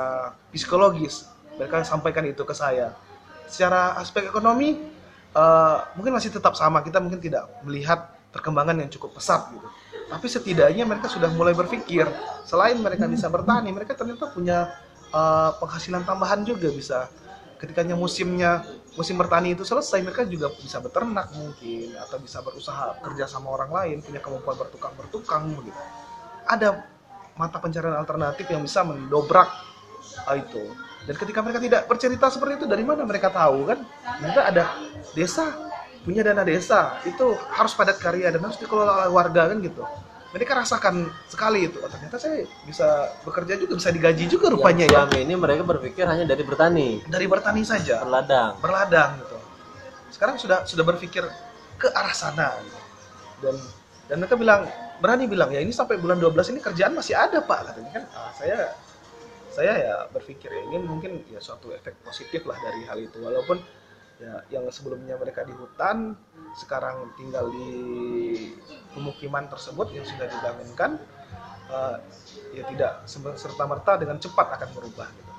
[0.51, 2.97] psikologis mereka sampaikan itu ke saya.
[3.47, 4.81] Secara aspek ekonomi
[5.37, 6.81] eh, mungkin masih tetap sama.
[6.81, 9.69] Kita mungkin tidak melihat perkembangan yang cukup pesat gitu.
[10.11, 12.03] Tapi setidaknya mereka sudah mulai berpikir
[12.43, 14.73] selain mereka bisa bertani mereka ternyata punya
[15.13, 17.07] eh, penghasilan tambahan juga bisa.
[17.61, 18.65] Ketikanya musimnya
[18.99, 23.71] musim bertani itu selesai mereka juga bisa beternak mungkin atau bisa berusaha kerja sama orang
[23.71, 25.79] lain punya kemampuan bertukang bertukang begitu
[26.51, 26.83] ada
[27.39, 29.49] mata pencarian alternatif yang bisa mendobrak
[30.29, 30.65] eh, itu.
[31.09, 33.79] Dan ketika mereka tidak bercerita seperti itu dari mana mereka tahu kan?
[34.21, 34.65] Ternyata ada
[35.17, 35.47] desa
[36.01, 39.85] punya dana desa itu harus padat karya dan harus dikelola oleh warga kan gitu
[40.31, 41.83] mereka rasakan sekali itu.
[41.83, 44.99] Oh, ternyata saya bisa bekerja juga bisa digaji juga rupanya Yang ya.
[45.03, 46.89] selama ini mereka berpikir hanya dari bertani.
[47.03, 47.99] Dari bertani saja.
[47.99, 48.55] Berladang.
[48.63, 49.37] Berladang gitu.
[50.15, 51.27] Sekarang sudah sudah berpikir
[51.79, 52.55] ke arah sana.
[52.63, 52.79] Gitu.
[53.41, 53.57] dan
[54.05, 54.69] dan mereka bilang
[55.01, 58.05] berani bilang ya ini sampai bulan 12 ini kerjaan masih ada pak katanya kan.
[58.13, 58.77] Ah, saya
[59.51, 63.19] saya ya berpikir ya ini mungkin ya suatu efek positif lah dari hal itu.
[63.19, 63.59] Walaupun
[64.21, 66.13] ya yang sebelumnya mereka di hutan
[66.61, 67.73] sekarang tinggal di
[68.93, 71.01] pemukiman tersebut yang sudah dibangunkan
[71.73, 71.97] eh,
[72.53, 72.93] ya tidak
[73.41, 75.33] serta merta dengan cepat akan berubah gitu.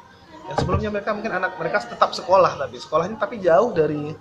[0.50, 4.18] yang sebelumnya mereka mungkin anak mereka tetap sekolah tapi sekolahnya tapi jauh dari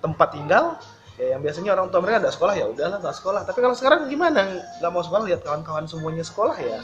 [0.00, 0.80] tempat tinggal
[1.20, 3.42] ya yang biasanya orang tua mereka ada sekolah ya udahlah nggak sekolah.
[3.42, 4.46] Tapi kalau sekarang gimana?
[4.78, 6.78] Nggak mau sekolah lihat kawan-kawan semuanya sekolah ya.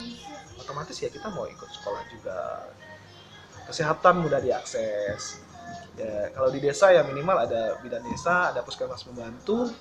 [0.59, 2.67] Otomatis ya kita mau ikut sekolah juga.
[3.71, 5.44] Kesehatan mudah diakses
[5.95, 9.71] ya kalau di desa ya minimal ada bidan desa ada puskesmas membantu.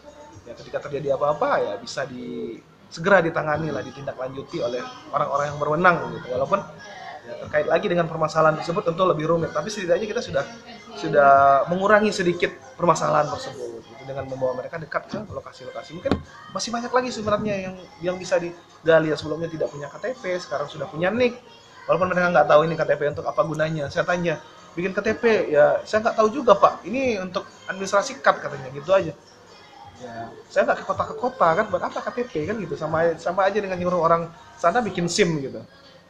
[0.44, 2.58] Ya ketika terjadi apa-apa ya bisa di
[2.92, 4.78] segera ditangani lah ditindaklanjuti oleh
[5.10, 6.26] orang-orang yang berwenang gitu.
[6.36, 6.60] Walaupun
[7.24, 9.50] ya, terkait lagi dengan permasalahan tersebut tentu lebih rumit.
[9.50, 10.44] Tapi setidaknya kita sudah
[10.94, 11.32] sudah
[11.72, 15.96] mengurangi sedikit permasalahan tersebut gitu, dengan membawa mereka dekat ke lokasi-lokasi.
[15.98, 16.12] Mungkin
[16.54, 19.10] masih banyak lagi sebenarnya yang yang bisa digali.
[19.10, 21.34] Yang sebelumnya tidak punya KTP sekarang sudah punya NIK
[21.88, 23.88] walaupun mereka nggak tahu ini KTP untuk apa gunanya.
[23.88, 24.38] Saya tanya
[24.74, 26.82] bikin KTP ya saya nggak tahu juga pak.
[26.86, 28.68] Ini untuk administrasi kad katanya.
[28.74, 29.12] Gitu aja.
[30.02, 30.16] Ya.
[30.50, 31.64] Saya nggak ke kota ke kota kan.
[31.70, 32.74] Buat apa KTP kan gitu.
[32.74, 35.62] Sama sama aja dengan nyuruh orang sana bikin SIM gitu.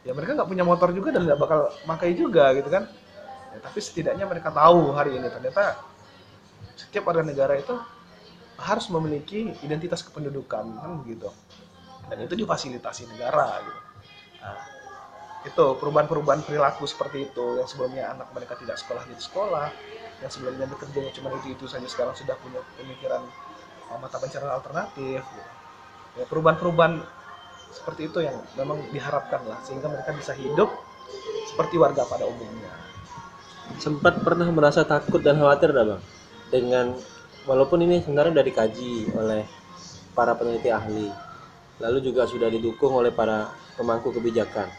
[0.05, 2.89] Ya mereka nggak punya motor juga dan nggak bakal pakai juga gitu kan.
[3.55, 5.79] Ya, tapi setidaknya mereka tahu hari ini ternyata
[6.75, 7.71] setiap warga negara itu
[8.59, 11.27] harus memiliki identitas kependudukan kan begitu
[12.07, 13.81] dan itu difasilitasi negara gitu.
[14.43, 14.59] Nah,
[15.45, 17.61] itu perubahan-perubahan perilaku seperti itu.
[17.61, 19.69] Yang sebelumnya anak mereka tidak sekolah di sekolah.
[20.25, 23.21] Yang sebelumnya bekerjanya cuma itu itu saja sekarang sudah punya pemikiran
[23.93, 25.51] uh, mata pencarian alternatif gitu.
[26.15, 27.03] ya perubahan-perubahan
[27.75, 30.71] seperti itu yang memang diharapkan lah sehingga mereka bisa hidup
[31.51, 32.71] seperti warga pada umumnya.
[33.77, 36.01] Sempat pernah merasa takut dan khawatir dah bang?
[36.47, 36.95] Dengan
[37.45, 39.43] walaupun ini sebenarnya sudah dikaji oleh
[40.15, 41.11] para peneliti ahli
[41.83, 44.71] lalu juga sudah didukung oleh para pemangku kebijakan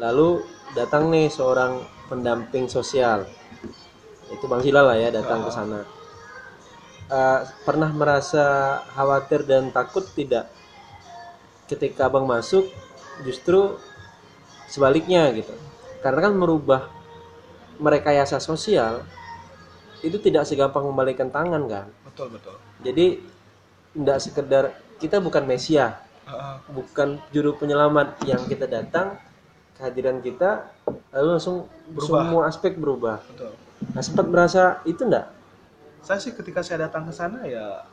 [0.00, 0.40] lalu
[0.72, 3.28] datang nih seorang pendamping sosial.
[4.32, 5.80] Itu bang Sila lah ya datang ke sana.
[7.10, 10.48] Eh, pernah merasa khawatir dan takut tidak
[11.68, 12.64] ketika abang masuk?
[13.22, 13.76] Justru
[14.70, 15.52] sebaliknya gitu.
[16.00, 16.88] Karena kan merubah
[17.76, 19.04] merekayasa sosial
[20.00, 21.86] itu tidak segampang membalikan tangan kan?
[22.08, 22.56] Betul betul.
[22.80, 23.20] Jadi
[23.92, 24.64] tidak sekedar
[24.96, 29.18] kita bukan mesia Uh, bukan juru penyelamat yang kita datang
[29.80, 30.68] kehadiran kita
[31.16, 32.20] lalu langsung Berubah.
[32.28, 33.16] semua aspek berubah.
[33.32, 33.56] Betul.
[33.96, 35.40] Nah sempat merasa itu enggak
[36.00, 37.84] saya sih ketika saya datang ke sana ya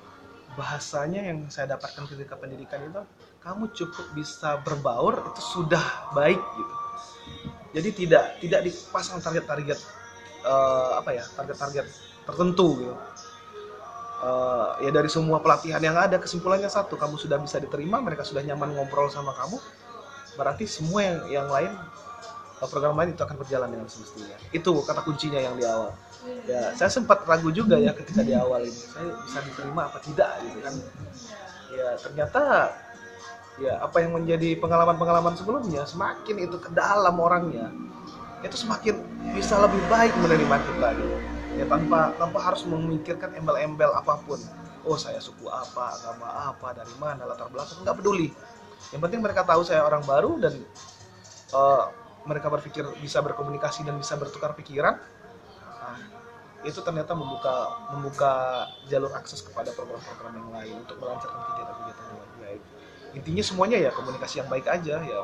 [0.56, 3.04] bahasanya yang saya dapatkan ketika pendidikan itu
[3.44, 6.76] kamu cukup bisa berbaur itu sudah baik gitu.
[7.78, 9.80] Jadi tidak tidak dipasang target-target
[10.44, 11.86] eh, apa ya target-target
[12.26, 12.96] tertentu gitu.
[14.18, 18.42] Eh, ya dari semua pelatihan yang ada kesimpulannya satu kamu sudah bisa diterima mereka sudah
[18.42, 19.62] nyaman ngobrol sama kamu
[20.38, 21.74] berarti semua yang yang lain
[22.62, 24.38] eh, program lain itu akan berjalan dengan semestinya.
[24.54, 25.92] Itu kata kuncinya yang di awal.
[26.46, 28.78] Ya saya sempat ragu juga ya ketika di awal ini.
[28.78, 30.74] Saya bisa diterima apa tidak gitu kan.
[31.74, 32.42] Ya ternyata
[33.58, 37.74] ya apa yang menjadi pengalaman-pengalaman sebelumnya semakin itu ke dalam orangnya
[38.46, 39.02] itu semakin
[39.34, 41.18] bisa lebih baik menerima kita gitu.
[41.58, 44.38] Ya tanpa tanpa harus memikirkan embel-embel apa pun.
[44.86, 48.32] Oh saya suku apa agama apa dari mana latar belakang nggak peduli
[48.96, 50.54] yang penting mereka tahu saya orang baru dan
[51.54, 51.84] eh,
[52.28, 55.00] mereka berpikir bisa berkomunikasi dan bisa bertukar pikiran
[55.88, 56.04] Nah,
[56.68, 57.56] itu ternyata membuka
[57.96, 58.34] membuka
[58.92, 62.62] jalur akses kepada program-program yang lain untuk melancarkan kegiatan-kegiatan yang lebih baik.
[63.16, 65.22] Intinya semuanya ya komunikasi yang baik aja ya.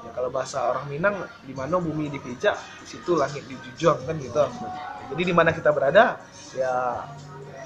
[0.00, 4.44] Ya kalau bahasa orang Minang di mana bumi dipijak, di situ langit dijunjung kan gitu.
[5.14, 6.18] Jadi di mana kita berada
[6.56, 7.04] ya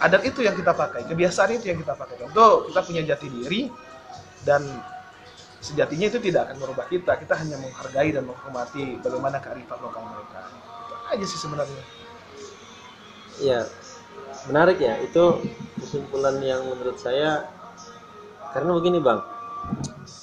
[0.03, 2.18] adat itu yang kita pakai, kebiasaan itu yang kita pakai.
[2.18, 3.70] Tentu kita punya jati diri
[4.43, 4.66] dan
[5.64, 7.16] sejatinya itu tidak akan merubah kita.
[7.16, 10.44] Kita hanya menghargai dan menghormati bagaimana kearifan lokal mereka.
[10.52, 11.84] Itu aja sih sebenarnya.
[13.42, 13.66] ya
[14.46, 15.42] menarik ya itu
[15.80, 17.50] kesimpulan yang menurut saya
[18.54, 19.20] karena begini bang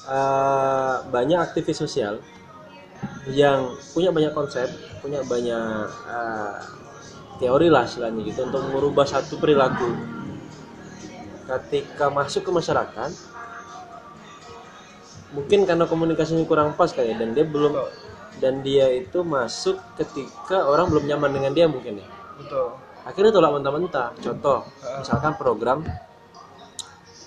[0.08, 2.24] eh, banyak aktivis sosial
[3.28, 4.72] yang punya banyak konsep
[5.04, 6.58] punya banyak eh,
[7.42, 9.90] teori lah istilahnya gitu untuk merubah satu perilaku
[11.50, 13.12] ketika masuk ke masyarakat
[15.32, 17.74] mungkin karena komunikasinya kurang pas kayak dan dia belum
[18.44, 22.08] dan dia itu masuk ketika orang belum nyaman dengan dia mungkin ya.
[22.42, 22.68] Betul.
[23.02, 24.14] akhirnya tolak mentah-mentah.
[24.22, 24.66] Contoh
[25.02, 25.82] misalkan program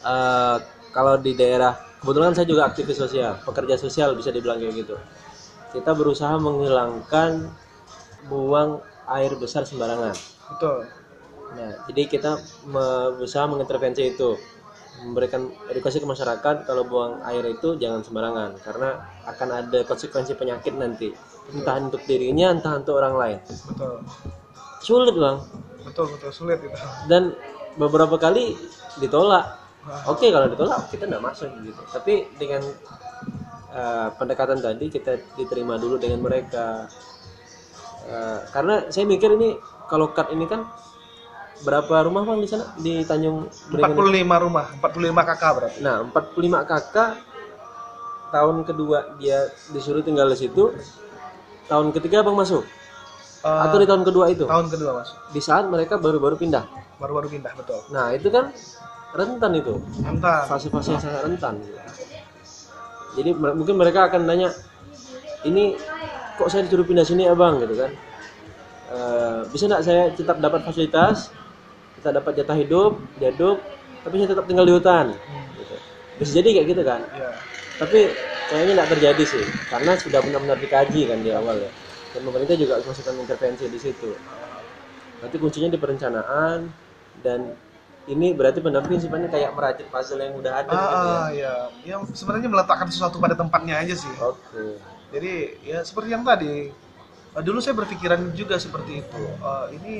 [0.04, 0.56] eh,
[0.94, 4.96] kalau di daerah kebetulan saya juga aktivis sosial pekerja sosial bisa dibilang kayak gitu.
[5.74, 7.50] Kita berusaha menghilangkan
[8.30, 8.78] buang
[9.10, 10.14] air besar sembarangan.
[10.54, 10.86] Betul.
[11.58, 12.38] Nah jadi kita
[12.70, 14.38] berusaha mengintervensi itu
[15.04, 20.72] memberikan edukasi ke masyarakat kalau buang air itu jangan sembarangan karena akan ada konsekuensi penyakit
[20.74, 21.12] nanti.
[21.52, 23.38] Entah untuk dirinya entah untuk orang lain.
[23.44, 24.00] Betul.
[24.80, 25.36] Sulit bang.
[25.84, 26.30] Betul betul.
[26.32, 26.76] Sulit itu.
[27.04, 27.36] Dan
[27.76, 28.56] beberapa kali
[28.98, 29.60] ditolak.
[30.08, 31.82] Oke kalau ditolak kita nggak masuk gitu.
[31.92, 32.64] Tapi dengan
[33.76, 36.88] eh, pendekatan tadi kita diterima dulu dengan mereka.
[38.08, 40.64] Eh, karena saya mikir ini kalau cut ini kan
[41.62, 42.66] berapa rumah bang di sana?
[42.74, 45.78] Di Tanjung Beringin 45 rumah 45 kakak berarti.
[45.84, 47.10] Nah 45 kakak
[48.34, 49.38] tahun kedua dia
[49.70, 50.74] disuruh tinggal di situ.
[51.70, 52.66] Tahun ketiga bang masuk?
[53.44, 54.44] Eh, atau di tahun kedua itu?
[54.48, 55.14] tahun kedua mas.
[55.30, 56.64] Di saat mereka baru-baru pindah?
[56.98, 57.78] Baru-baru pindah betul.
[57.94, 58.50] Nah itu kan
[59.14, 59.78] rentan itu.
[60.02, 61.54] Mantap fase-fase yang sangat rentan.
[63.14, 64.50] Jadi mungkin mereka akan nanya
[65.46, 65.78] ini
[66.34, 67.62] kok saya disuruh pindah sini abang?
[67.62, 67.90] Gitu kan.
[68.94, 71.30] Eh, bisa nggak saya tetap dapat fasilitas
[72.04, 73.64] kita dapat jatah hidup hidup
[74.04, 75.16] tapi saya tetap tinggal di hutan.
[75.56, 75.76] Gitu.
[76.20, 77.00] bisa jadi kayak gitu kan?
[77.16, 77.32] Ya
[77.74, 78.14] tapi
[78.50, 81.70] kayaknya nggak terjadi sih karena sudah benar-benar dikaji kan di awal ya.
[82.14, 84.14] Dan pemerintah juga harus masukkan intervensi di situ.
[85.18, 86.70] Berarti kuncinya di perencanaan
[87.26, 87.58] dan
[88.06, 91.54] ini berarti pendamping sifatnya kayak merajut puzzle yang udah ada ah, gitu ya ah, ya
[91.88, 94.12] yang sebenarnya meletakkan sesuatu pada tempatnya aja sih.
[94.20, 94.78] Oke.
[95.10, 95.32] Jadi
[95.66, 96.70] ya seperti yang tadi
[97.34, 99.22] eh, dulu saya berpikiran juga seperti itu.
[99.24, 99.96] Eh, ini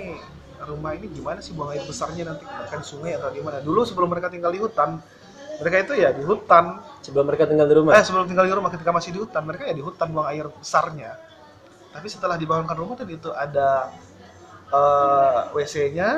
[0.69, 2.45] rumah ini gimana sih buang air besarnya nanti?
[2.45, 3.59] Mereka di sungai atau di mana?
[3.63, 5.01] Dulu sebelum mereka tinggal di hutan
[5.61, 6.83] mereka itu ya di hutan.
[7.05, 7.93] Sebelum mereka tinggal di rumah?
[7.95, 10.47] Eh sebelum tinggal di rumah ketika masih di hutan mereka ya di hutan buang air
[10.51, 11.15] besarnya.
[11.95, 13.93] Tapi setelah dibangunkan rumah tadi itu ada
[14.73, 16.11] eh, WC-nya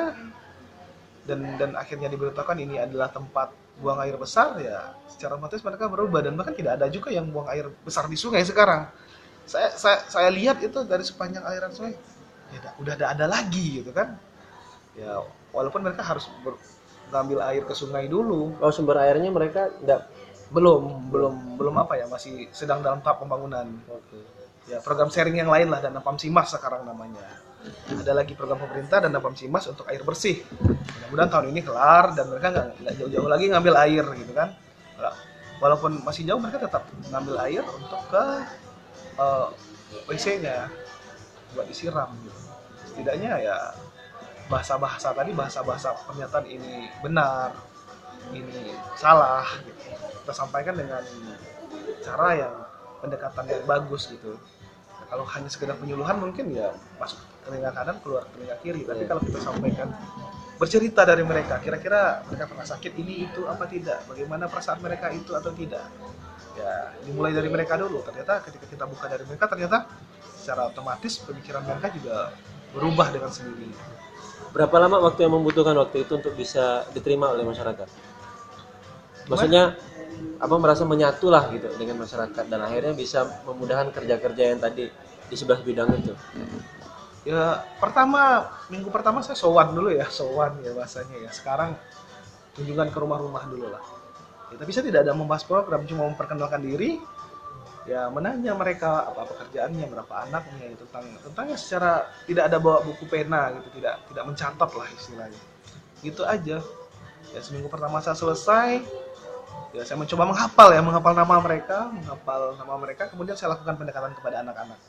[1.27, 6.23] dan dan akhirnya diberitakan ini adalah tempat buang air besar ya secara otomatis mereka berubah.
[6.25, 8.87] Dan bahkan tidak ada juga yang buang air besar di sungai sekarang.
[9.47, 11.95] Saya saya, saya lihat itu dari sepanjang aliran sungai.
[12.55, 14.15] Ya dah- udah ada ada lagi gitu kan
[14.97, 15.21] ya
[15.53, 16.59] walaupun mereka harus ber-
[17.07, 18.57] ngambil air ke sungai dulu.
[18.59, 20.11] Oh sumber airnya mereka enggak
[20.51, 23.67] belum belum belum apa ya masih sedang dalam tahap pembangunan.
[23.87, 24.19] Oke.
[24.67, 27.23] Ya program sharing yang lain lah dana Pamsimas sekarang namanya.
[27.87, 30.43] Ada lagi program pemerintah dana Pamsimas untuk air bersih.
[30.59, 34.51] Mudah-mudahan tahun ini kelar dan mereka nggak jauh-jauh lagi ngambil air gitu kan.
[35.57, 38.25] Walaupun masih jauh mereka tetap ngambil air untuk ke
[39.17, 39.47] eh,
[40.11, 40.67] WC-nya
[41.55, 42.39] buat disiram gitu.
[42.91, 43.55] Setidaknya ya
[44.47, 47.51] bahasa-bahasa tadi bahasa-bahasa pernyataan ini benar
[48.31, 49.79] ini salah gitu.
[50.23, 51.03] kita sampaikan dengan
[52.03, 52.53] cara yang
[52.99, 54.35] pendekatan yang bagus gitu.
[54.35, 58.83] Nah, kalau hanya sekedar penyuluhan mungkin ya masuk telinga kanan keluar telinga kiri.
[58.83, 59.07] Tapi Iya.
[59.07, 59.87] kalau kita sampaikan
[60.57, 64.03] bercerita dari mereka kira-kira mereka pernah sakit ini itu apa tidak?
[64.09, 65.87] Bagaimana perasaan mereka itu atau tidak?
[66.59, 68.03] Ya dimulai dari mereka dulu.
[68.03, 69.87] Ternyata ketika kita buka dari mereka ternyata
[70.35, 72.35] secara otomatis pemikiran mereka juga
[72.75, 73.71] berubah dengan sendiri
[74.51, 77.87] berapa lama waktu yang membutuhkan waktu itu untuk bisa diterima oleh masyarakat?
[79.27, 79.75] Maksudnya
[80.37, 84.87] apa merasa menyatu lah gitu dengan masyarakat dan akhirnya bisa memudahkan kerja-kerja yang tadi
[85.27, 86.13] di sebelah bidang itu?
[87.27, 91.31] Ya pertama minggu pertama saya sowan dulu ya sowan ya bahasanya ya.
[91.35, 91.75] Sekarang
[92.55, 93.83] kunjungan ke rumah-rumah dulu lah.
[94.47, 97.03] Ya, tapi saya tidak ada membahas program cuma memperkenalkan diri
[97.87, 101.91] ya menanya mereka apa pekerjaannya berapa anaknya ya, tentang tentangnya secara
[102.27, 105.41] tidak ada bawa buku pena gitu tidak tidak mencatat lah istilahnya.
[106.03, 106.59] Gitu aja.
[107.31, 108.83] Ya seminggu pertama saya selesai
[109.71, 114.11] ya saya mencoba menghafal ya menghafal nama mereka menghafal nama mereka kemudian saya lakukan pendekatan
[114.19, 114.79] kepada anak-anak.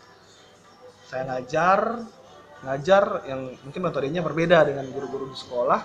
[1.07, 2.03] Saya ngajar
[2.67, 5.81] ngajar yang mungkin metodenya berbeda dengan guru-guru di sekolah.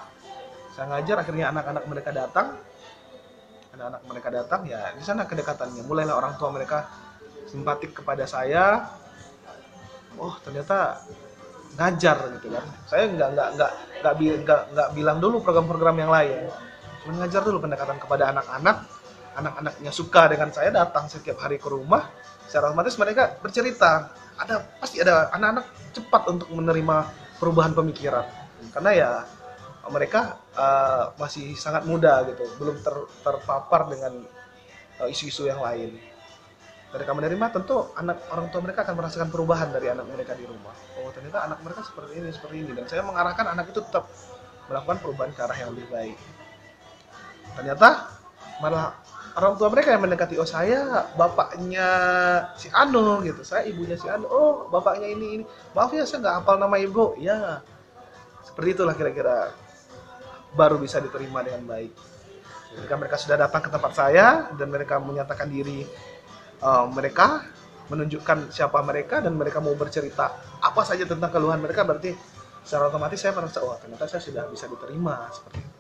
[0.74, 2.57] Saya ngajar akhirnya anak-anak mereka datang.
[3.78, 5.86] Anak-anak mereka datang ya di sana kedekatannya.
[5.86, 7.03] Mulailah orang tua mereka
[7.54, 8.89] simpatik kepada saya
[10.18, 10.97] oh ternyata
[11.78, 12.66] ngajar gitu kan.
[12.86, 13.72] Saya nggak nggak nggak
[14.45, 16.49] nggak nggak bilang dulu program-program yang lain.
[17.01, 18.78] Cuma ngajar dulu pendekatan kepada anak-anak.
[19.34, 22.14] Anak-anaknya suka dengan saya datang setiap hari ke rumah.
[22.45, 24.14] Secara otomatis mereka bercerita.
[24.38, 27.10] Ada pasti ada anak-anak cepat untuk menerima
[27.41, 28.26] perubahan pemikiran.
[28.70, 29.10] Karena ya
[29.89, 32.45] mereka eh, masih sangat muda gitu.
[32.62, 34.22] Belum ter- terpapar dengan
[35.01, 36.12] eh, isu-isu yang lain
[36.94, 40.78] mereka menerima tentu anak orang tua mereka akan merasakan perubahan dari anak mereka di rumah.
[41.02, 42.72] Oh ternyata anak mereka seperti ini seperti ini.
[42.78, 44.06] Dan saya mengarahkan anak itu tetap
[44.70, 46.18] melakukan perubahan ke arah yang lebih baik.
[47.58, 48.14] Ternyata
[48.62, 48.94] malah
[49.34, 51.89] orang tua mereka yang mendekati oh saya bapaknya
[52.62, 53.41] si Ano gitu.
[53.41, 55.44] Saya ibunya si Ano oh bapaknya ini ini.
[55.74, 57.18] Maaf ya saya nggak hafal nama ibu.
[57.18, 57.66] Ya
[58.46, 59.50] seperti itulah kira-kira
[60.54, 61.89] baru bisa diterima dengan baik.
[62.74, 65.86] Ketika mereka sudah datang ke tempat saya dan mereka menyatakan diri
[66.64, 67.43] uh, mereka
[67.91, 70.32] menunjukkan siapa mereka dan mereka mau bercerita
[70.64, 72.16] apa saja tentang keluhan mereka berarti
[72.64, 75.72] secara otomatis saya merasa oh ternyata saya sudah bisa diterima seperti itu.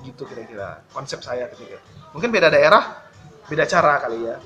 [0.00, 1.76] begitu kira-kira konsep saya ketika
[2.16, 3.04] mungkin beda daerah
[3.44, 4.36] beda cara kali ya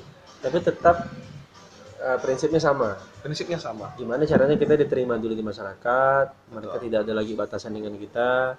[0.44, 1.08] Tapi tetap
[2.04, 3.00] eh, prinsipnya sama.
[3.24, 6.84] prinsipnya sama Gimana caranya kita diterima dulu di masyarakat, mereka Betul.
[6.84, 8.52] tidak ada lagi batasan dengan kita.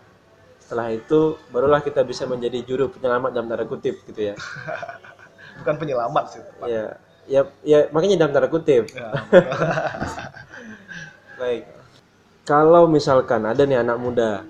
[0.57, 4.35] Setelah itu barulah kita bisa menjadi juru penyelamat dalam tanda kutip gitu ya.
[5.61, 6.41] bukan penyelamat sih.
[6.65, 8.89] Ya, ya, ya makanya dalam tanda kutip.
[8.91, 9.09] Ya,
[11.39, 11.63] Baik.
[12.45, 14.45] Kalau misalkan ada nih anak muda,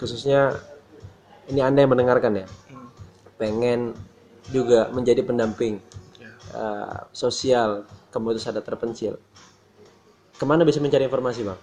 [0.00, 0.56] khususnya
[1.46, 2.88] ini anda yang mendengarkan ya, Hmm,
[3.36, 3.92] pengen
[4.48, 5.76] juga menjadi pendamping
[6.16, 6.32] ya.
[6.56, 9.20] eh, sosial komunitas adat terpencil.
[10.34, 11.60] Ke mana bisa mencari informasi bang?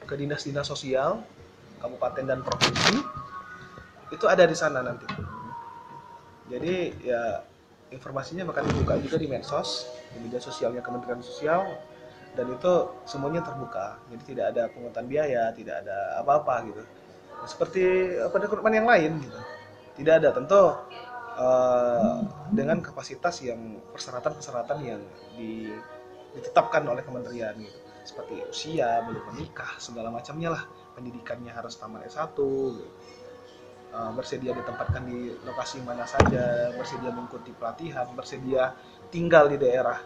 [0.00, 1.22] ke dinas-dinas sosial
[1.78, 2.98] kabupaten dan provinsi
[4.10, 5.06] itu ada di sana nanti
[6.50, 7.46] jadi ya
[7.90, 11.66] informasinya bakal dibuka juga di medsos di media sosialnya Kementerian Sosial
[12.34, 12.72] dan itu
[13.06, 13.98] semuanya terbuka.
[14.10, 16.82] Jadi tidak ada pungutan biaya tidak ada apa-apa gitu.
[17.46, 17.82] Seperti
[18.30, 19.40] pada rekrutmen yang lain gitu.
[19.98, 20.30] Tidak ada.
[20.30, 20.62] Tentu
[21.34, 22.16] eh,
[22.54, 25.02] dengan kapasitas yang persyaratan-persyaratan yang
[25.34, 25.74] di-
[26.38, 27.78] ditetapkan oleh kementerian gitu.
[28.06, 30.62] Seperti usia belum menikah segala macamnya lah.
[30.94, 32.38] Pendidikannya harus tamat S1
[32.78, 32.86] gitu.
[33.90, 38.70] Eh, bersedia ditempatkan di lokasi mana saja bersedia mengikuti pelatihan bersedia
[39.10, 39.98] tinggal di daerah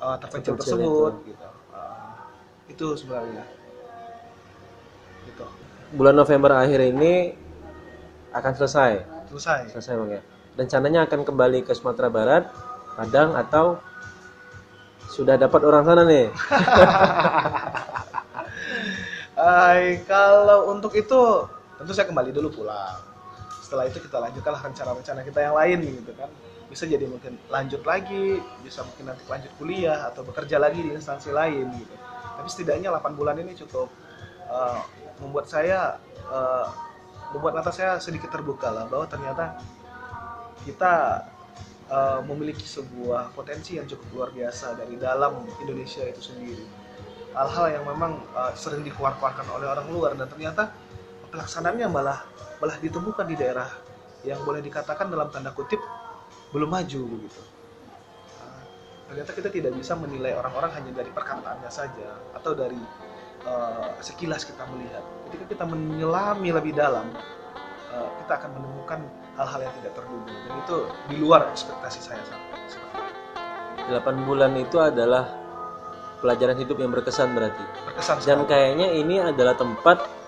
[0.00, 1.48] eh, terpencil tersebut gitu.
[1.76, 3.44] Eh, itu sebenarnya.
[5.28, 5.44] Gitu.
[5.92, 7.36] Bulan November akhir ini
[8.32, 9.76] akan selesai, selesai.
[9.76, 10.22] Selesai bang ya.
[10.56, 12.48] Rencananya akan kembali ke Sumatera Barat,
[12.96, 13.76] Padang atau
[15.12, 16.32] sudah dapat orang sana nih?
[19.36, 21.44] Hai, kalau untuk itu
[21.82, 23.02] tentu saya kembali dulu pulang.
[23.58, 26.30] Setelah itu kita lanjutkanlah rencana-rencana kita yang lain gitu kan.
[26.70, 31.34] Bisa jadi mungkin lanjut lagi, bisa mungkin nanti lanjut kuliah atau bekerja lagi di instansi
[31.34, 31.94] lain gitu.
[32.38, 33.90] Tapi setidaknya 8 bulan ini cukup
[34.46, 34.80] eh,
[35.18, 35.98] membuat saya
[36.30, 36.66] eh,
[37.34, 39.58] membuat mata saya sedikit terbuka lah bahwa ternyata
[40.62, 41.26] kita
[41.90, 46.82] eh, memiliki sebuah potensi yang cukup luar biasa dari dalam Indonesia itu sendiri
[47.32, 50.68] hal-hal yang memang uh, sering dikeluarkan oleh orang luar dan ternyata
[51.32, 52.20] pelaksanaannya malah
[52.60, 53.66] malah ditemukan di daerah
[54.22, 55.80] yang boleh dikatakan dalam tanda kutip
[56.52, 57.40] belum maju begitu.
[58.38, 58.62] Uh,
[59.10, 62.78] ternyata kita tidak bisa menilai orang-orang hanya dari perkataannya saja atau dari
[63.48, 65.02] uh, sekilas kita melihat.
[65.26, 67.08] Ketika kita menyelami lebih dalam,
[67.90, 69.00] uh, kita akan menemukan
[69.40, 70.76] hal-hal yang tidak terduga dan itu
[71.08, 73.96] di luar ekspektasi saya sampai seperti itu.
[73.96, 75.26] 8 bulan itu adalah
[76.22, 77.64] pelajaran hidup yang berkesan berarti.
[77.90, 78.50] berkesan Dan sekali.
[78.52, 80.21] kayaknya ini adalah tempat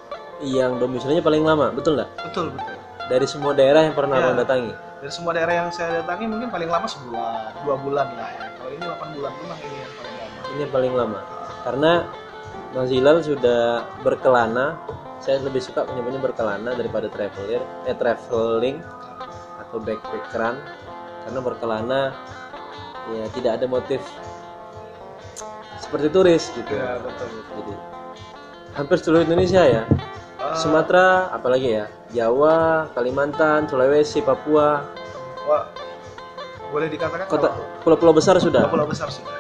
[0.45, 2.11] yang domisilinya paling lama, betul nggak?
[2.23, 2.77] betul betul.
[3.05, 4.25] Dari semua daerah yang pernah Ya.
[4.25, 4.73] abang datangi.
[4.97, 8.71] dari semua daerah yang saya datangi mungkin paling lama sebulan dua bulan lah ya kalau
[8.73, 11.19] ini 8 bulan memang ini yang paling lama Ini yang paling lama.
[11.61, 11.93] Karena
[12.73, 13.61] Bang Zilal sudah
[14.01, 14.67] berkelana,
[15.21, 18.81] saya lebih suka menyebutnya berkelana daripada traveler, eh traveling
[19.61, 20.57] atau backpackeran.
[21.25, 22.01] Karena berkelana
[23.13, 24.01] ya tidak ada motif
[25.77, 26.73] seperti turis gitu.
[26.73, 27.75] ya betul Jadi
[28.73, 29.83] hampir seluruh Indonesia ya.
[30.45, 34.85] Ah, Sumatera, apalagi ya, Jawa, Kalimantan, Sulawesi, Papua,
[35.49, 35.73] wah,
[36.69, 37.49] boleh dikatakan kota
[37.81, 38.69] pulau-pulau besar sudah.
[38.69, 39.33] pulau besar sudah.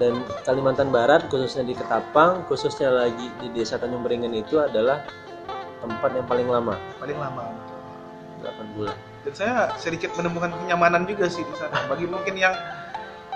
[0.00, 5.04] Dan Kalimantan Barat, khususnya di Ketapang, khususnya lagi di Desa Tanjung Beringin itu adalah
[5.84, 7.44] tempat yang paling lama, paling lama.
[8.44, 8.96] 8 bulan.
[9.24, 11.80] dan saya sedikit menemukan kenyamanan juga sih di sana.
[11.88, 12.52] Bagi mungkin yang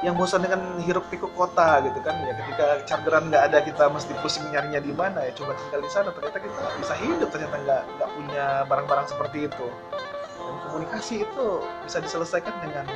[0.06, 2.14] yang bosan dengan hiruk pikuk kota gitu kan.
[2.22, 5.32] Ya ketika chargeran nggak ada kita mesti pusing nyarinya di mana ya.
[5.34, 9.66] Coba tinggal di sana ternyata kita bisa hidup ternyata nggak nggak punya barang-barang seperti itu.
[10.38, 11.46] Dan komunikasi itu
[11.84, 12.86] bisa diselesaikan dengan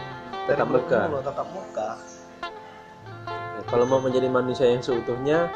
[0.42, 0.98] Tatap muka.
[1.22, 1.88] tatap muka.
[3.30, 5.46] Ya, kalau mau menjadi manusia yang seutuhnya,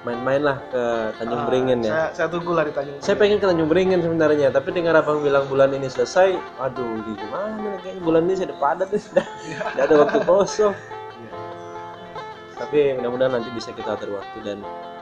[0.00, 0.82] main-mainlah ke
[1.20, 1.92] Tanjung Ah, Beringin ya.
[1.92, 5.20] saya, saya tunggu lah di Tanjung Saya pengen ke Tanjung Beringin sebenarnya, tapi dengar abang
[5.20, 9.26] bilang bulan ini selesai, aduh di gimana kayaknya bulan ini sudah padat nih, sudah
[9.76, 10.74] tidak ada waktu kosong.
[11.20, 11.32] Iya.
[12.56, 14.58] Tapi mudah-mudahan nanti bisa kita atur waktu dan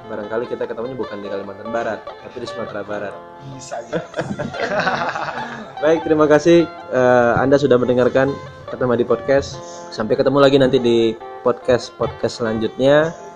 [0.09, 3.15] barangkali kita ketemunya bukan di Kalimantan Barat, tapi di Sumatera Barat.
[3.55, 4.01] bisa gitu.
[5.85, 8.33] Baik, terima kasih eh, Anda sudah mendengarkan
[8.69, 9.57] Ketemu di podcast.
[9.89, 13.28] Sampai ketemu lagi nanti di podcast podcast selanjutnya.